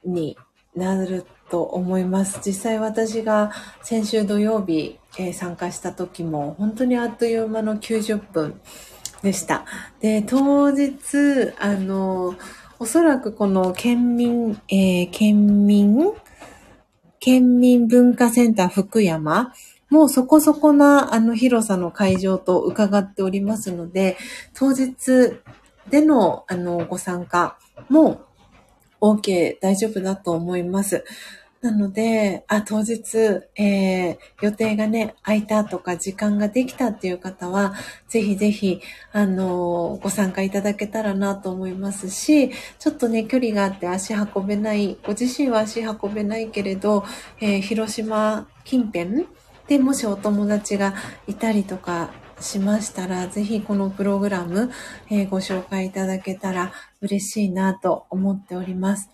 [0.04, 0.36] に
[0.74, 2.40] なると思います。
[2.44, 3.50] 実際私が
[3.82, 8.60] 先週土曜日、えー、参加した時も本当にあっという間の90分
[9.22, 9.64] でした。
[10.00, 12.34] で、当日、あの、
[12.78, 16.12] おそらくこの県民、えー、県民
[17.20, 19.54] 県民文化センター福山
[19.90, 24.16] もうそこそこなあの広さの会場と伺っておりますので、
[24.54, 25.40] 当日
[25.90, 27.58] でのあのご参加
[27.88, 28.22] も
[29.00, 31.04] OK 大丈夫だと思います。
[31.62, 37.74] なので、あ、当日、えー、予定がね、空いたとか時間ができたっていう方は、
[38.08, 38.80] ぜひぜひ、
[39.12, 47.04] あのー、ご参加いただけたらなと思いますし、ちょっとね、距離があって足運べない、ご自身は足運べないけれど、
[47.40, 49.26] えー、広島近辺
[49.68, 50.94] でもしお友達が
[51.26, 52.10] いたりとか
[52.40, 54.70] しましたら、ぜひこのプログラム、
[55.10, 59.08] えー、ご紹介いただけたら嬉しいなと思っております。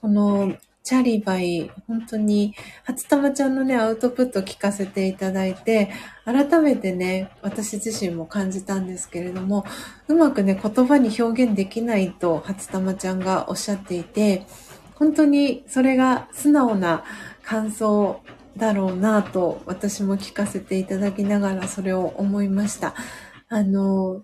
[0.00, 2.54] このチャリバイ、本当に、
[2.84, 5.90] 初玉ちゃんのね、アウトプット聞かせていただいて、
[6.24, 9.64] 改めてね、私自身も感じたんですけれども、
[10.08, 14.46] うまくね、言葉に表現できないと、初玉ちゃんがおっしゃっていて、
[14.94, 17.04] 本当にそれが素直な
[17.42, 18.20] 感想
[18.60, 22.94] だろうなと、私も聞かせていただきながらそれを思いました。
[23.48, 24.22] あの、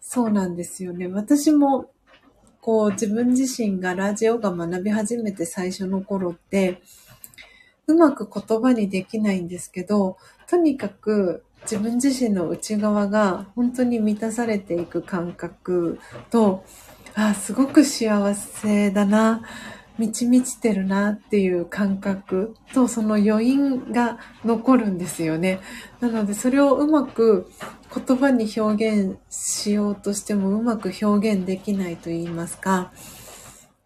[0.00, 1.06] そうなんですよね。
[1.06, 1.86] 私も
[2.60, 6.82] こう自分自身がラジオが学び始めて最初の頃って、
[7.86, 10.16] うまく言葉にできないんですけど、
[10.48, 15.98] とにかく自分自身の内側が本当に満たされていく感覚
[16.30, 16.64] と、
[17.14, 19.42] あ、すごく幸せだな、
[19.98, 25.60] 満ち満ちてるなっていう感覚とその余韻が残るんですよね。
[26.00, 27.50] なのでそれをうまく
[27.94, 32.92] 言葉に表現しようとしてもうまく表現できないと言いますか、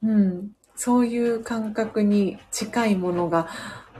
[0.02, 3.48] うん、そういう感覚に近いものが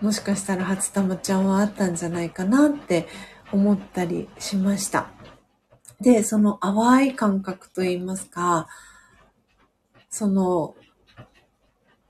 [0.01, 3.09] もしかしたら初玉ちゃんはあったんじゃないかなって
[3.51, 5.09] 思ったりしました。
[6.01, 8.69] で、その淡い感覚と言いますか、
[10.11, 10.76] その、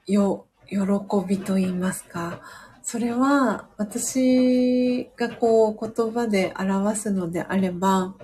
[0.06, 0.78] よ、喜
[1.26, 2.40] びと言いますか、
[2.82, 8.14] それは私がこう言葉で表すのであれば、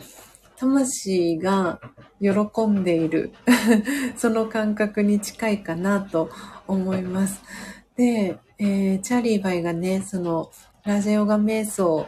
[0.57, 1.81] 魂が
[2.21, 3.33] 喜んでいる
[4.17, 6.31] その感覚に近いかなと
[6.69, 7.43] 思います。
[7.97, 10.51] で、えー、チャーリーバイがね、その
[10.85, 12.07] ラジオガ瞑想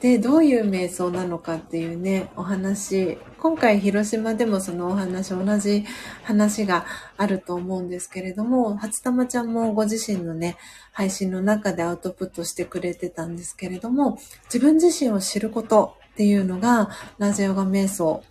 [0.00, 5.84] で、どういう瞑想なのかっていうね、お話、今回広島でもそのお話、同じ
[6.22, 10.56] 話があると思うんですけれども、初玉ちゃんもご自身のね、
[10.92, 18.22] 配信の中でアウトプットしてくれてたんですけれども、自分自身を知ることっていうのが、ラジオが瞑想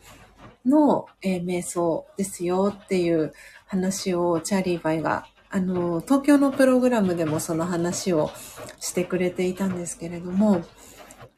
[0.66, 3.34] の、えー、瞑想ですよっていう
[3.66, 8.32] 話をチャーリーバイがあの、東京のプログラムでもその話を
[8.80, 10.62] してくれていたんですけれども、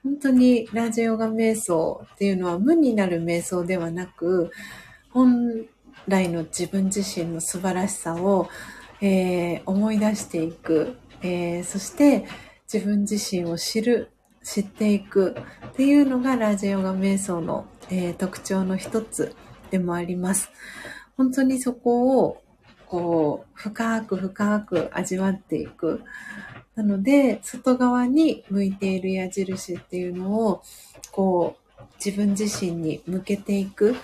[0.04, 4.52] 本当にラージオが瞑想っていうのは無になる瞑想ではなく、
[5.12, 5.66] 本
[6.08, 8.50] 来の自分自身の素晴らしさを、
[9.02, 12.26] えー、思い出していく、えー、そして
[12.72, 14.12] 自分自身を知る、
[14.44, 15.36] 知っていく
[15.68, 19.36] っていうのがラージオが瞑想の、えー、特徴の一つ
[19.70, 20.50] でもあります。
[21.18, 22.42] 本当にそこを
[22.86, 26.02] こう深く深く味わっていく。
[26.80, 30.64] なので、外側に向いている矢印っていうのを、
[31.12, 33.98] こう、自分自身に向けていく。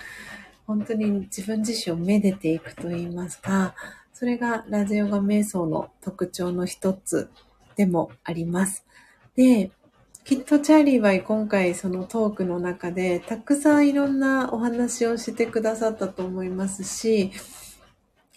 [0.66, 3.74] 本当に自分自身をめでていくと言いますか、
[4.12, 7.30] それがラジオガ瞑想の特徴の一つ
[7.76, 8.84] でもあります。
[9.36, 9.70] で、
[10.24, 17.30] きっとチャーリーは今回そのトークの中でたくさんいろんなお話をしてくださったと思いますし、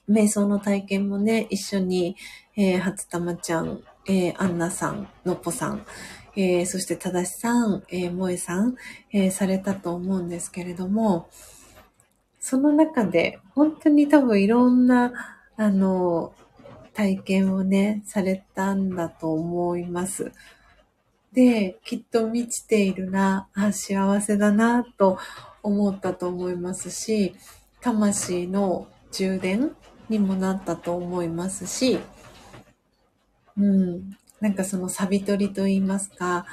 [0.09, 2.15] 瞑想の体験もね、一緒に、
[2.55, 5.85] えー、初玉ちゃん、えー、アンナさん、のっぽさん、
[6.35, 8.75] えー、そしてただしさん、えー、萌えさん、
[9.11, 11.29] えー、されたと思うんですけれども、
[12.39, 15.13] その中で本当に多分いろんな、
[15.57, 16.33] あの、
[16.95, 20.31] 体験をね、されたんだと思います。
[21.31, 25.19] で、きっと満ちているな、あ、幸せだな、と
[25.61, 27.35] 思ったと思いますし、
[27.79, 29.75] 魂の充電
[30.09, 31.99] にもなったと思いますし、
[33.59, 34.17] うん。
[34.39, 36.45] なんかそのサビ取りと言いますか、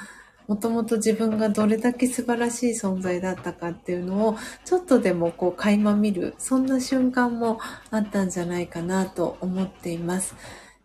[0.47, 7.59] もともと自分がどれだけ素晴らしい存在だったかっていうのを、ちょっとでもこう垣間見る、そんな瞬間も
[7.91, 10.35] あったんじゃないかなと思っています。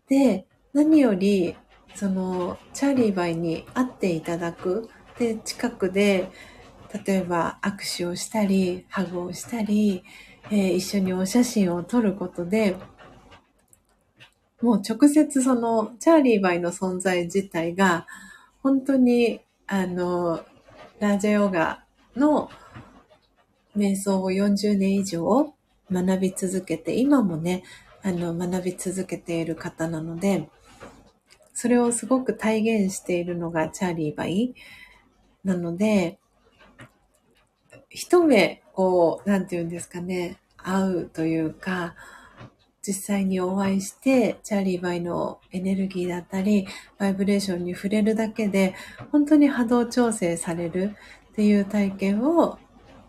[0.09, 1.57] で、何より、
[1.95, 4.89] その、チャーリーバイに会っていただく
[5.19, 6.31] で、近くで、
[7.07, 10.05] 例えば握手をしたり、ハグをしたり、
[10.51, 12.77] えー、一緒にお写真を撮ることで、
[14.63, 18.07] もう直接そのチャーリーバイの存在自体が、
[18.63, 20.45] 本当に、あの、
[21.01, 21.85] ラージャヨガ
[22.17, 22.49] の
[23.77, 25.53] 瞑想を40年以上
[25.91, 27.65] 学び続けて、今もね、
[28.03, 30.49] あの、学び続けている方なので、
[31.55, 34.55] それをすごく体現しているのがチャーリーバイ
[35.43, 36.21] なので、
[37.91, 41.95] 一目、こう、なんて言うんですかね、会うというか、
[42.87, 46.67] 実際にお会いして、チャーリーバイのエネルギーだったり、
[46.99, 48.75] バイブレーションに触れるだけで、
[49.13, 50.97] 本当に波動調整される
[51.31, 52.59] っていう体験を、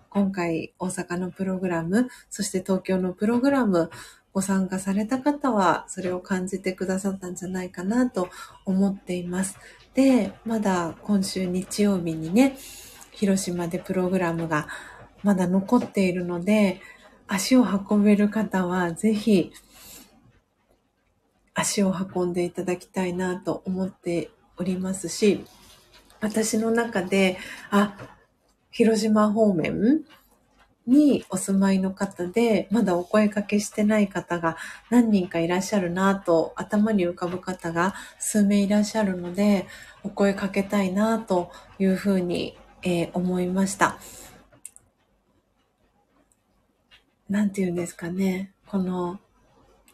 [0.09, 3.89] 今回大阪のプログラム、そして東京のプログラム、
[4.31, 8.29] ご参加された方は、それを感じてくださったんじゃないかなと
[8.65, 9.57] 思っています。
[9.95, 12.57] で、まだ今週日曜日にね、
[13.11, 14.67] 広島でプログラムが
[15.23, 16.79] まだ残っているので、
[17.27, 19.51] 足を運べる方はぜひ
[21.53, 25.45] 足を運んでいただきたいなと思っておりますし、
[26.19, 27.37] 私の中で、
[27.69, 27.97] あ、
[28.71, 30.01] 広島方面
[30.87, 34.57] にお住まいの方で、まだお声かけしてない方が
[34.89, 39.67] 何人かいらっしゃるなと頭に浮かぶ方が数名いらっしゃるので、
[40.03, 43.97] お声かけたいなというふうに、えー、思いました。
[47.33, 48.51] なんて言うんですかね。
[48.67, 49.19] この、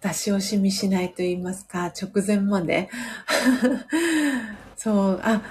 [0.02, 2.90] 出し惜しみしないと言いますか、直前まで。
[4.76, 5.42] そう、あ、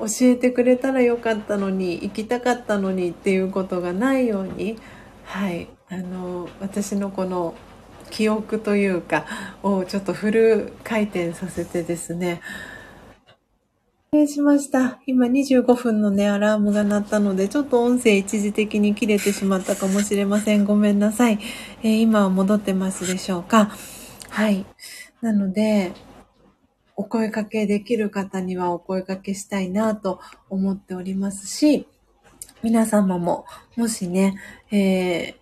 [0.00, 4.78] 教えてくれたらよかったのに、行きたかったのにっていうことがないように、
[5.24, 7.54] はい、あの、私のこの
[8.10, 9.24] 記憶というか、
[9.62, 12.42] をちょっとフル回転させてですね、
[14.12, 15.00] 礼しました。
[15.06, 20.64] 今25分のね、アラームが鳴ったので、ちょっと音声一時的に切れてしまったかもしれません。
[20.64, 21.38] ごめんなさい。
[21.84, 23.70] えー、今は戻ってますでしょうか？
[24.28, 24.66] はい。
[25.20, 25.92] なので、
[26.96, 30.18] お声かけできる方にはお声かけしたいなと
[30.48, 31.86] 思っておりますし、
[32.64, 33.46] 皆様も、
[33.76, 34.34] もしね、
[34.72, 35.39] えー、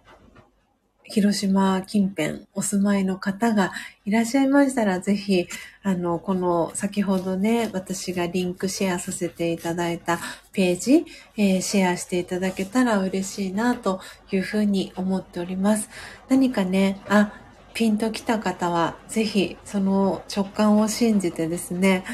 [1.11, 3.73] 広島近辺お住まいの方が
[4.05, 5.49] いらっしゃいましたら、ぜひ、
[5.83, 10.19] あの、この先ほどね、私がリンクシェアさせていただいた
[10.53, 11.07] ページ、
[11.37, 15.89] えー、シェアしていただけたら嬉しいなというふうに思っております。
[16.29, 17.33] 何かね、あ、
[17.73, 22.05] ピンときた方は、ぜひ、その直感を信じてですね、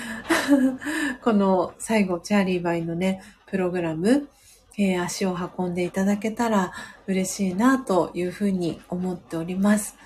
[1.23, 4.29] この最後、チャーリーバイのね、プログラム、
[4.78, 6.72] えー、足を運んでいただけたら
[7.06, 9.96] 嬉しいなというふうに思っております。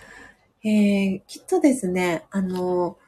[0.64, 2.98] えー、きっとですね、あの、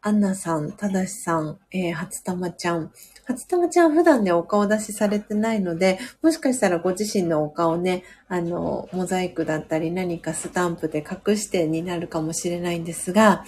[0.00, 2.92] アンナさん、ただしさん、えー、初玉ちゃん。
[3.26, 13.44] 初玉ちゃん普段ね、お顔出しされてないので、もしかしたらご自身のお顔ね、あの、モザイクだったり何かスタンプで隠してになるかもしれないんですが、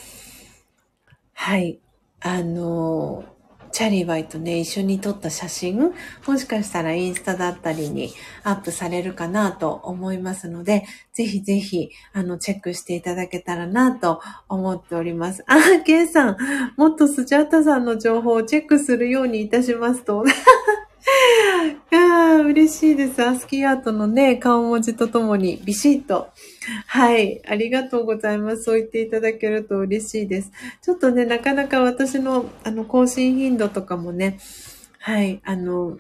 [1.33, 1.81] はい。
[2.21, 3.25] あの、
[3.73, 5.93] チャリバイとね、一緒に撮った写真、
[6.27, 15.45] もしかしたらインスタだったりにアップされるかなと思いますので、ぜひぜひ、あの、チェックしていただけたらなと思っております。
[15.47, 16.37] あ、ケイさん、
[16.77, 20.25] もっとスジャータさんの情報をチェックするようにいたしますと。
[22.71, 23.21] 嬉しいです。
[23.25, 26.31] アスキーアートのね、顔文字とともにビシッと。
[26.87, 27.43] はい。
[27.49, 28.63] ありがとうございます。
[28.63, 30.53] そう言っていただけると嬉しいです。
[30.81, 34.39] ちょっとね、なかなか私の、あの、更新頻度とかもね、
[35.01, 35.99] はい、あの、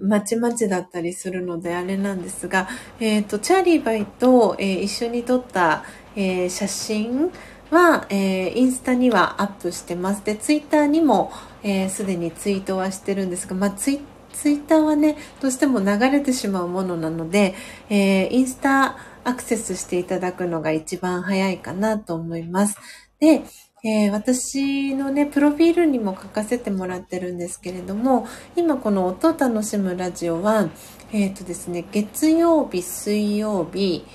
[0.00, 2.68] まちまちだったりするのであれなんですが、
[3.00, 5.82] えっ、ー、と、チャーリーバイと、えー、一緒に撮った、
[6.14, 7.32] えー、写真
[7.70, 10.24] は、えインスタにはアップしてます。
[10.24, 11.32] で、ツイッターにも、
[11.64, 14.00] えすでにツイートはしてるんですが、まあ、ツイ
[14.34, 17.54] ツイッターはね、どうしても流れてしまうものなので、
[17.88, 22.76] えインスタアクセスしていただくのが一番早いかなと思います。
[23.18, 23.42] で、
[23.86, 30.70] えー、私のね、プロフィールにも書かせてもらってるんですけれども、今この音を楽しむラジオは、
[31.12, 34.06] えっ、ー、とですね、月曜日、水曜日、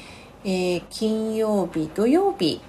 [0.44, 2.62] えー、金曜日、土曜日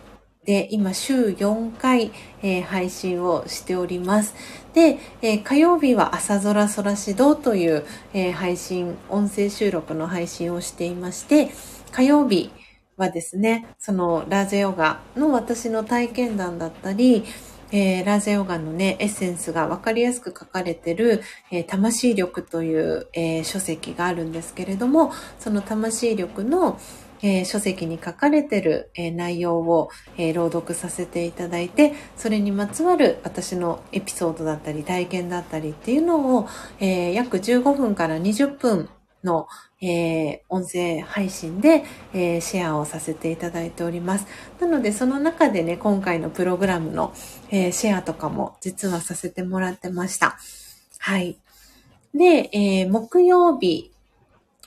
[0.44, 2.12] で、今週4回、
[2.42, 4.34] えー、配信をしております。
[4.74, 7.84] で、えー、火曜日は朝空空指導という、
[8.14, 11.50] えー、配信、音声収録の配信をしていまして、
[11.92, 12.50] 火曜日
[12.96, 17.24] はですね、そのラージェヨガの私の体験談だったり、
[17.72, 26.78] えー、ラージェヨガのね、エッセンスがわかりやすく書かれてる、えー、魂力という、えー、書籍があるんですけれども、その魂力の、
[27.22, 36.48] えー、書籍に書かれてる、えー、内容を、えー、朗読させていただいて、それにまつわる私のエピソードだったり体験だったりっていうのを、
[36.80, 38.88] え約15分から20分
[39.22, 39.48] の、
[39.82, 44.26] え音声配信で、えシェアをさせていただいております。
[44.60, 47.12] なので、その中でね、今回のプログラムの、
[47.50, 50.38] えシェアとかも実はさせてもらってました。
[50.98, 51.38] はい。
[52.14, 53.90] で、え木曜日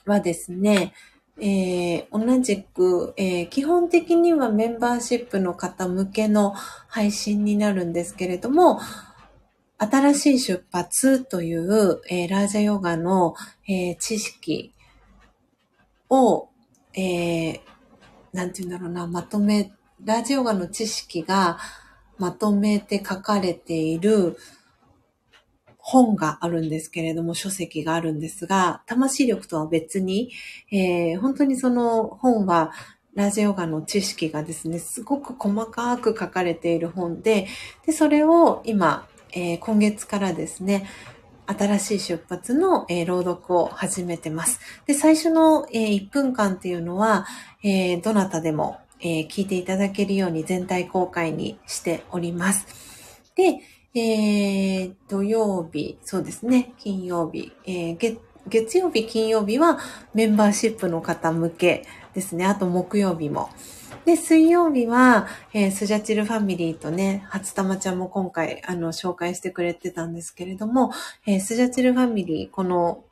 [0.06, 0.94] はですね、
[1.40, 6.52] えー、同じく、えー、基本的にはメンバーシップの方向けの
[6.88, 8.80] 配信になるんですけれども、
[9.80, 13.36] 新しい出発という、えー、ラージャヨガの、
[13.68, 14.74] え知識
[16.10, 16.50] を、
[16.94, 17.62] え
[18.32, 19.72] なんて言うんだろうな、まとめ、
[20.04, 21.58] ラージャヨガの知識が
[22.18, 24.38] まとめて書かれている、
[25.86, 30.32] 本があるんですけれども、書籍があるんですが、魂力とは別に、
[30.72, 32.72] えー、本当にその本は、
[33.16, 37.48] ラジオガの知識がですね、すごく細かく書かれている本で、
[37.86, 40.88] で、それを今、えー、今月からですね、
[41.46, 44.62] 新しい出発の、えー、朗読を始めてます。
[44.88, 47.26] で、最初の、えー、1分間っていうのは、
[47.62, 52.66] えどなたでも、え聞いていただけるように全体公開にしております。
[53.36, 53.60] で、
[53.96, 58.18] えー、土曜日、そうですね、金曜日、えー、
[58.48, 59.78] 月、曜日、金曜日は
[60.16, 62.46] メンバーシップの方向けですね。
[62.46, 63.50] あと木曜日も。
[64.06, 70.92] で、水曜日は、えー、スジャチルファミリーとね、初玉ちゃんも今回、あの、紹介してくれてたんですけれども、
[71.28, 73.04] えー、スジャチルファミリー、この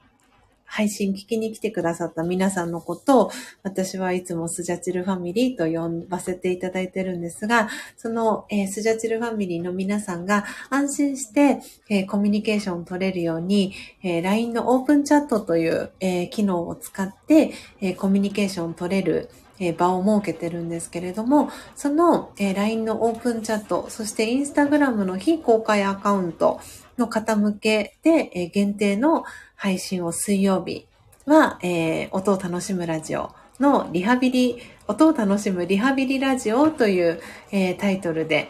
[0.72, 3.32] 配信聞きに来てくださった皆さんのことを、
[3.62, 7.68] 私はいつもスジャチルファミリーと呼ばせていただいてるんですが、
[7.98, 19.30] その、えー、スジャチルファミリーの皆さんが安心して、えー、コミュニケーションを取れるように、えー、LINE のオープンチャットという、え機能を使って、えコミュニケーションを取れる、
[19.78, 26.60] 場を設けてるんですけれども、その、LINE のオープンチャット、そして Instagram の非公開アカウント
[27.02, 29.24] の方向けで、え限定の
[29.56, 30.88] 配信を水曜日
[31.26, 37.20] は、えー、音を楽しむラジオのリハビリ、音を楽しむリハビリラジオという、
[37.52, 38.50] えー、タイトルで、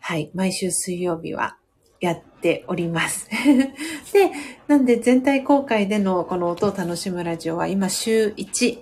[0.00, 1.56] はい、毎週水曜日は
[2.00, 3.28] やっております。
[4.12, 4.30] で、
[4.66, 8.78] なんで全体公開でのこの音を楽しむラジオは今週1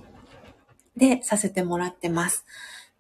[0.97, 2.45] でさせてもらってます。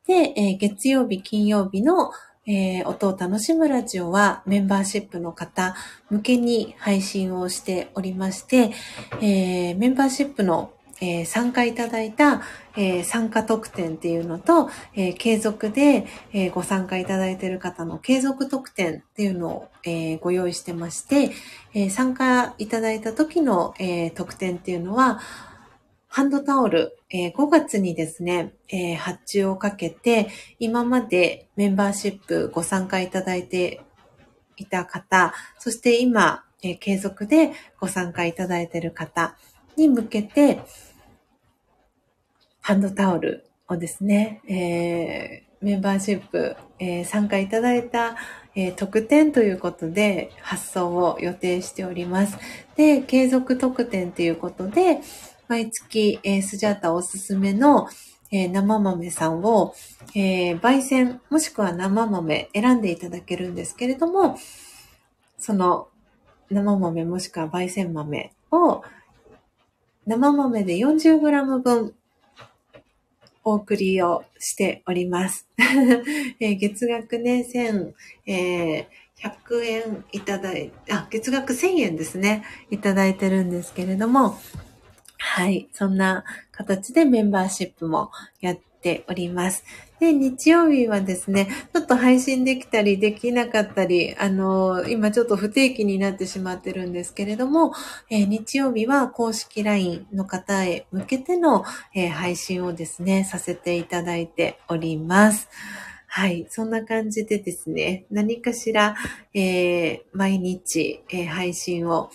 [0.06, 2.12] で、えー、月曜日、金曜日の
[2.46, 5.74] えー、音を楽しむラジオはメンバーシップの方
[6.10, 8.72] 向けに配信をしておりまして、
[9.22, 12.42] えー、メンバーシップの、えー、参加いただいた、
[12.76, 21.30] え参加特典っていうのと、え継続で、えご参加いただいている方の継続特典っていうのを、えご用意してまして、
[21.72, 25.20] え参加いただいた時の、え特典っていうのは、
[26.14, 30.28] ハンドタオル、えー、5月にですね、えー、発注をかけて、
[30.60, 33.80] 今までメンバーシップご参加いただいて
[34.56, 37.50] いた方、そして今、えー、継続で
[37.80, 39.34] ご参加いただいている方
[39.76, 40.60] に向けて、
[42.60, 48.14] ハンドタオルをですね、えー、メンバーシップ、えー、参加いただいた、
[48.54, 52.38] えー、特典ということで発送を予定しております。
[52.76, 55.00] で、継続特典ということで、
[55.48, 57.88] 毎月、えー、スジャータおすすめの、
[58.30, 59.74] えー、生豆さんを、
[60.14, 64.38] えー、焙煎もしくは生豆選んでいただけるんですけれども、
[65.38, 65.88] その
[66.50, 68.82] 生豆もしくは焙煎豆を
[70.06, 71.94] 生豆で 40g 分
[73.44, 75.48] お送りをしております。
[76.40, 77.92] え、月額ね、1000、
[78.26, 78.88] え、
[79.18, 82.42] 100円いただい、あ、月額1000円ですね。
[82.70, 84.38] いただいてるんですけれども、
[85.26, 85.68] はい。
[85.72, 86.22] そんな
[86.52, 89.64] 形でメンバーシップもやっております。
[89.98, 97.72] で、日曜日はですね、ちょっと配信できたりできなかったり、あの、今ちょっと不定期になってしまってるんですけれども、
[98.10, 101.64] えー、日曜日は公式 LINE の方へ向けての、
[101.94, 105.48] えー、配信をですね、させていただいております。
[106.06, 106.46] はい。
[106.50, 108.94] そんな感じでですね、何かしら、
[109.32, 112.10] えー、毎日、え配信を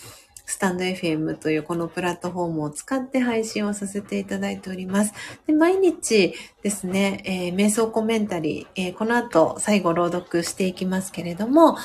[0.50, 5.14] スタンド FM というこのプラットフォームを使って配信をさせていただいております。
[5.46, 11.78] で毎日ですね、えー、瞑想コメンタリー、えー、この後最後朗読していきますけれども、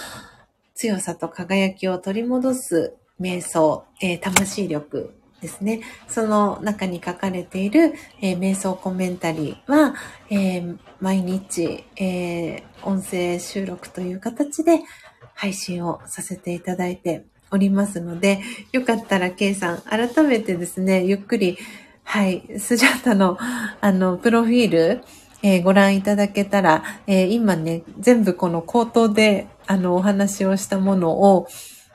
[0.75, 5.83] 強さと輝きを取り戻す瞑想、えー、魂力ですね。
[6.09, 7.93] その中に書かれている、
[8.23, 9.95] えー、瞑想コメンタリーは、
[10.31, 14.81] えー、毎日、えー、音声収録という形で
[15.35, 18.41] 配信をさせていただいておりますので、
[18.73, 21.59] よかったら K さん、改めてですね、ゆっくり
[22.05, 23.39] はい、スジャータの、
[23.81, 25.05] あの、プロフィール、
[25.43, 31.49] えー、ご覧いただけたら、えー、今ね、全部この口頭で、あの、お話をしたものを、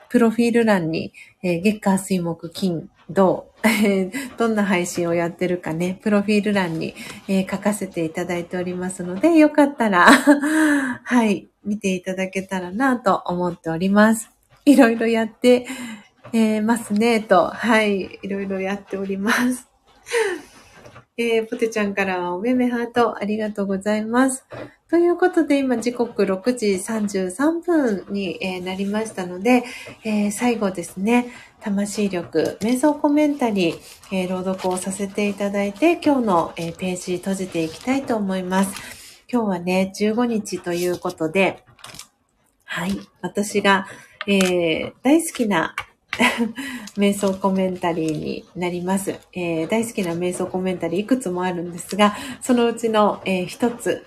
[0.08, 1.12] プロフィール欄に、
[1.42, 3.50] えー、月火水木金土、
[4.36, 6.94] どんな配信をやってるかね、プロフィール欄に、
[7.28, 10.06] えー、書かせていただいておりますので、よかったら
[11.04, 14.39] はい、見ていただけたらなと思っております。
[14.66, 15.66] いろいろやって、
[16.32, 19.68] えー、ますね、と、はい、いろいろやっております。
[21.16, 24.44] えー、ポテちゃんからはおめめハートありがとうございます。
[24.88, 29.64] ということで、今時刻6時33分に、えー、なりましたので、
[30.04, 31.30] えー、最後ですね、
[31.60, 33.78] 魂力、瞑想コメンタリー、
[34.12, 39.24] えー、朗読をさせていただいて、今日の、えページ閉じていきたいと思います。
[39.30, 41.64] 今日はね、15日ということで、
[42.64, 43.86] はい、私が、
[44.26, 45.74] え大好きな
[46.96, 54.04] 瞑想コメンタリーになります、え大好きな瞑想コメンタリーいくつもあるんですが、そのうちの、え一つ、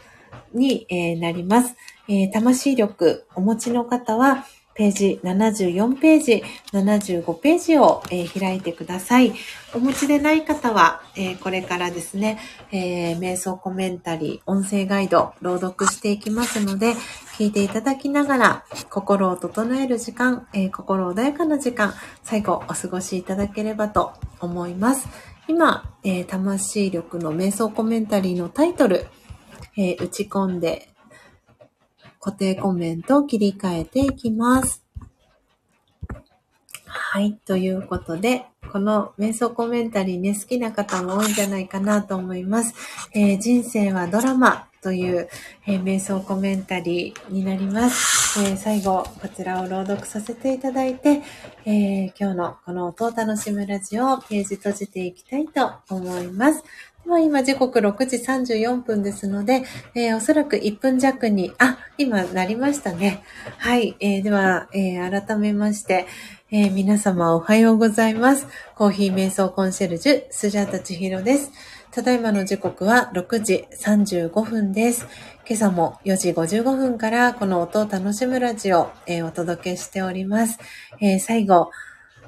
[0.54, 1.76] に、えー、なります。
[2.08, 4.46] えー、魂力お持ちの方は、
[4.76, 9.34] ページ74ページ、75ページを、えー、開いてください。
[9.76, 12.40] お持ちでない方は、えー、これからですね、
[12.72, 16.96] えー、瞑想コメンタリー、音声ガイド、朗読していきますので、
[17.34, 25.08] 聞いていただきながら、心を整える時間、え心穏やかな時間、最後お過ごしいただければと思います。
[25.48, 29.08] 今、え魂力の瞑想コメンタリーのタイトル、
[29.76, 30.90] えー、打ち込んで
[32.20, 34.83] 固定コメントを切り替えていきます。
[36.96, 37.34] はい。
[37.46, 42.76] ということで、この瞑想コメンタリーね、好きな方も多いんじゃないかなと思います。
[43.14, 45.28] えー、人生はドラマという、
[45.66, 48.40] えー、瞑想コメンタリーになります。
[48.44, 51.22] えー、最後、こちらを朗読させていただいて、
[51.66, 56.64] え今日のこの音を楽しむラジオをページ閉じていきたいと思います。
[57.06, 59.64] では今時刻6時34分ですので、
[59.94, 63.24] えー、おそらく1分弱に、あ、今なりましたね。
[63.58, 63.98] はい。
[64.00, 66.08] えー、では、えー、改めまして、
[66.56, 68.46] え皆様おはようございます。
[68.76, 71.52] コーヒー瞑想コンシェルジュ、スジャータチヒロです。
[71.90, 75.08] ただいまの時刻は6時35分です。
[75.50, 80.60] 今朝も4時55分からこの音を楽しむラジオ、えお届けしております。
[81.02, 81.72] え最後、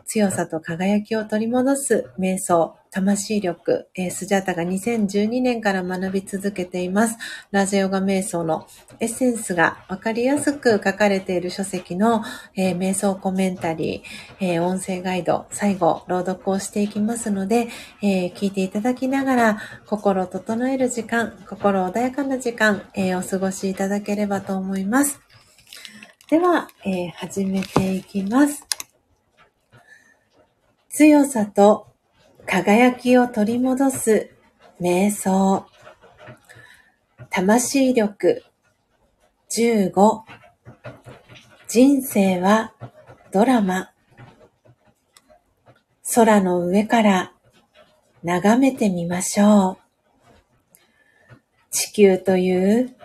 [0.06, 7.18] 強さと輝きを取り戻す瞑想、魂力、スジャータが2012年から学び続けています。
[7.52, 8.68] ラジオガ瞑想の
[9.00, 12.24] エッセンスがわかりやすく書かれている書籍の、
[12.56, 17.68] えー、瞑想コメンタリー、えー、音声ガイド、最後、朗読をしていきますので、
[18.02, 19.58] え聞いていただきながら、
[19.88, 25.20] 心を整える時間、心穏やかな時間、えお過ごしいただければと思います。
[26.30, 28.65] では、え始めていきます。
[30.98, 31.88] 強さと
[32.46, 34.32] 輝きを取り戻す
[34.80, 35.66] 瞑想。
[37.30, 38.46] 魂力
[39.52, 40.22] 15
[41.68, 42.72] 人生は
[43.34, 43.92] ドラマ
[46.14, 47.34] 空の上から
[48.24, 51.36] 眺めてみましょう。
[51.72, 52.96] 地球という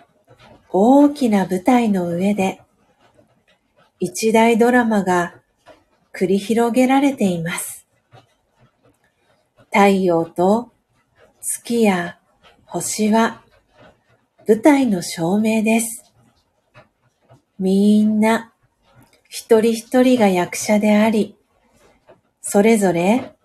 [0.68, 2.60] 大きな舞台の上で
[3.98, 5.34] 一大ドラマが
[6.16, 7.79] 繰り広げられています。
[9.72, 10.72] 太陽と
[11.40, 12.18] 月や
[12.64, 13.42] 星は
[14.48, 16.12] 舞台の照明です。
[17.60, 18.52] みんな
[19.28, 21.36] 一人一人が役者であり、
[22.42, 23.36] それぞれ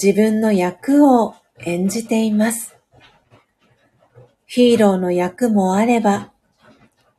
[0.00, 2.76] 自分の役を演じています。
[4.46, 6.30] ヒーローの役もあれば、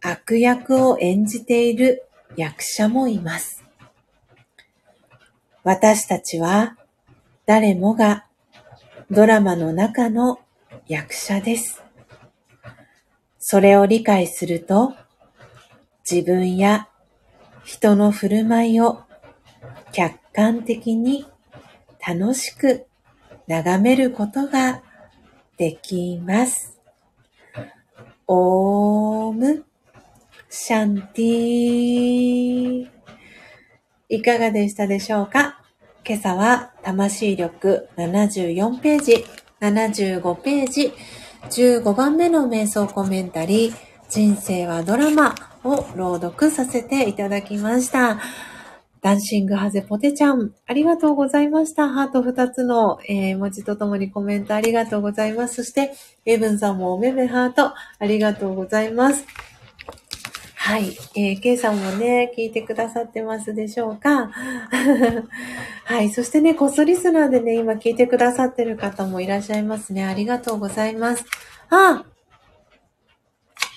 [0.02, 2.08] 悪役を演じている
[2.38, 3.66] 役者もいます。
[5.66, 6.78] 私たちは
[7.46, 8.27] 誰もが
[9.10, 10.40] ドラマの中の
[10.86, 11.82] 役者です。
[13.40, 14.94] それを理解すると、
[16.10, 16.90] 自分や
[17.64, 19.02] 人の振る舞いを
[19.94, 21.26] 客観的に
[22.06, 22.86] 楽しく
[23.48, 24.84] 眺めることが
[25.56, 26.78] できます。
[28.28, 29.64] オーム
[30.50, 32.88] シャンティ。
[34.10, 35.57] いかがでしたでしょうか？
[36.10, 39.26] 今朝は魂力74ページ、
[39.60, 40.94] 75ページ、
[41.50, 43.76] 15番目の瞑想コメンタリー、
[44.08, 45.36] 人生はドラマ
[45.66, 48.22] を朗読させていただきました。
[49.02, 51.90] ダンシングハゼポテちゃん、ありがとうございました。
[51.90, 55.56] ハート2つの、えー、文字とともにコメントありがとうございます。
[55.56, 55.92] そして、
[56.26, 59.26] エブンさんもおめめハート、ありがとうございます。
[60.68, 60.98] はい。
[61.16, 64.30] えー、ケイさんもね、聞いてくださってますでしょうか？
[65.86, 66.10] はい。
[66.10, 70.04] そしてね、コストリスナーでね、今聞いてくださってる方もいらっしゃいますね。
[70.04, 71.24] ありがとうございます。
[71.70, 72.04] あ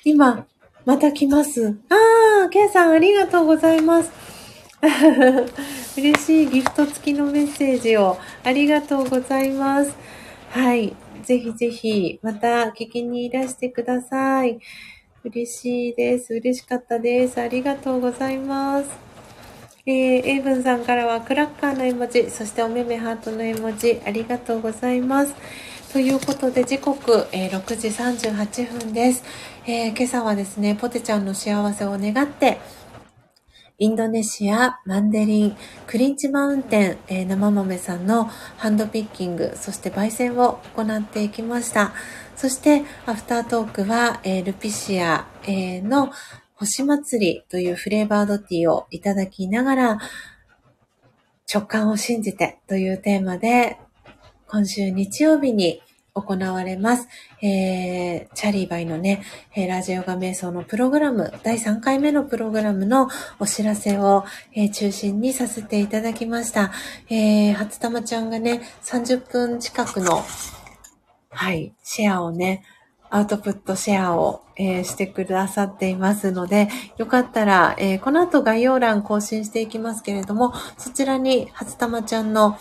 [0.05, 0.49] 今、
[0.85, 1.79] また来ます。
[1.91, 4.11] ああ、ケイさんありがとうございます。
[5.97, 9.95] 嬉しいギフト付きのメッセージをありがとうございます。
[10.49, 10.97] はい。
[11.23, 14.59] ぜひぜひ、また聞きにいらしてください。
[15.23, 16.33] 嬉しいです。
[16.33, 17.39] 嬉しかったです。
[17.41, 18.89] ありがとうございます。
[19.85, 19.95] えー、
[20.25, 25.35] エイブンさんからはクラッカーの絵文字、そしておめめハートの絵文字、ありがとうございます。
[25.93, 29.25] ということで時刻、えー、6時38分です、
[29.67, 32.59] えー、今朝はですね、ポテちゃんの幸せを願って、
[33.79, 35.57] インドネシア、マンデリン、
[35.87, 38.25] クリンチマウンテン、えー、生豆さんの
[38.59, 41.93] ハンドピッキング、そして焙煎を行っていきました。
[42.41, 46.11] そして、アフタートークは、えー、ルピシア、えー、の
[46.55, 49.99] 星祭りというフレーバードティーをいただきながら、
[51.53, 53.77] 直感を信じてというテーマで、
[54.49, 55.83] 今週日曜日に
[56.15, 57.09] 行われます。
[57.43, 59.23] えー、チャリーバイのね、
[59.55, 66.73] えー、ラジオガ瞑想のプログラム、第3回目のプログラムのお知らせを、えー、中心にさせていただきました。
[67.11, 70.25] えー、初玉ちゃんがね、30分近くの、
[71.31, 72.65] はい、シェアをね、
[73.09, 82.59] アウトプットシェアを、えー、してくださっていますので、よかったら、えー、この後概要欄更新していきますけれども、そちらに初玉ちゃんの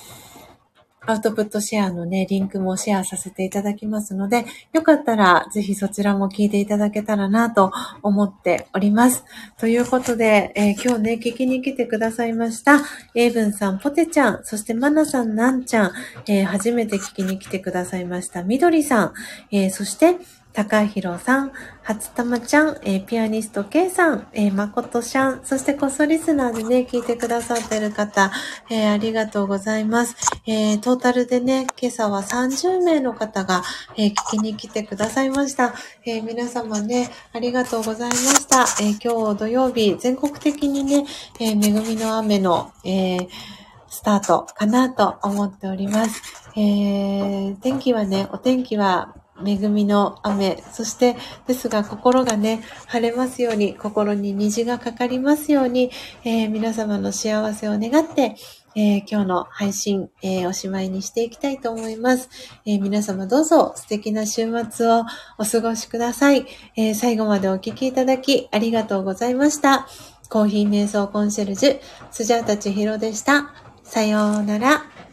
[1.06, 7.72] アウトプットシェアのね、リンクもシェアさせていただきますので、よかったらぜひそちらも聞いていただけたらなと
[8.04, 9.24] 思っております。
[9.58, 12.82] ということで、えー、今日ね、聞きに来てくださいました、
[13.16, 15.92] エイブンさん、ポテちゃん、そしてマナさん、ナンちゃん、
[16.28, 19.14] えー、初めて聞きに来てくださいました、みどりさん、
[19.52, 20.16] えー、そして、
[20.60, 21.54] 高弘さん、
[21.84, 28.30] 初玉ちゃん、えー、ピアニスト K さん、えー、まことしゃん、そしてこそリスナーでね、聞いてくださってる方、
[28.70, 30.18] えー、ありがとうございます。
[30.46, 33.64] えー、トータルでね、今朝は30名の方が、
[33.96, 35.74] えー、聞きに来てくださいました。
[36.06, 38.64] えー、皆様ね、ありがとうございました。
[38.84, 41.06] えー、今日土曜日、全国的にね、
[41.40, 43.30] えー、恵みの雨の、えー
[43.92, 46.22] スタートかなと思っております。
[46.56, 49.16] えー、天気はね、お天気は
[49.46, 51.16] 恵みの雨、そして
[51.48, 55.92] ですが心がね、晴れますように、心に虹がかかりますように、
[56.24, 58.36] えー、皆様の幸せを願って、
[58.76, 62.30] えー、今日の配信、えー、おしまいにしていきたいと思います、
[62.66, 65.06] え皆様どうぞ素敵な週末を
[65.38, 66.46] お過ごしください、
[66.76, 69.88] え最後までお聴きいただきありがとうございました。
[70.30, 71.80] コーヒー瞑想コンシェルジュ、
[72.12, 73.52] スジャータチヒロでした。
[73.84, 75.09] さようなら。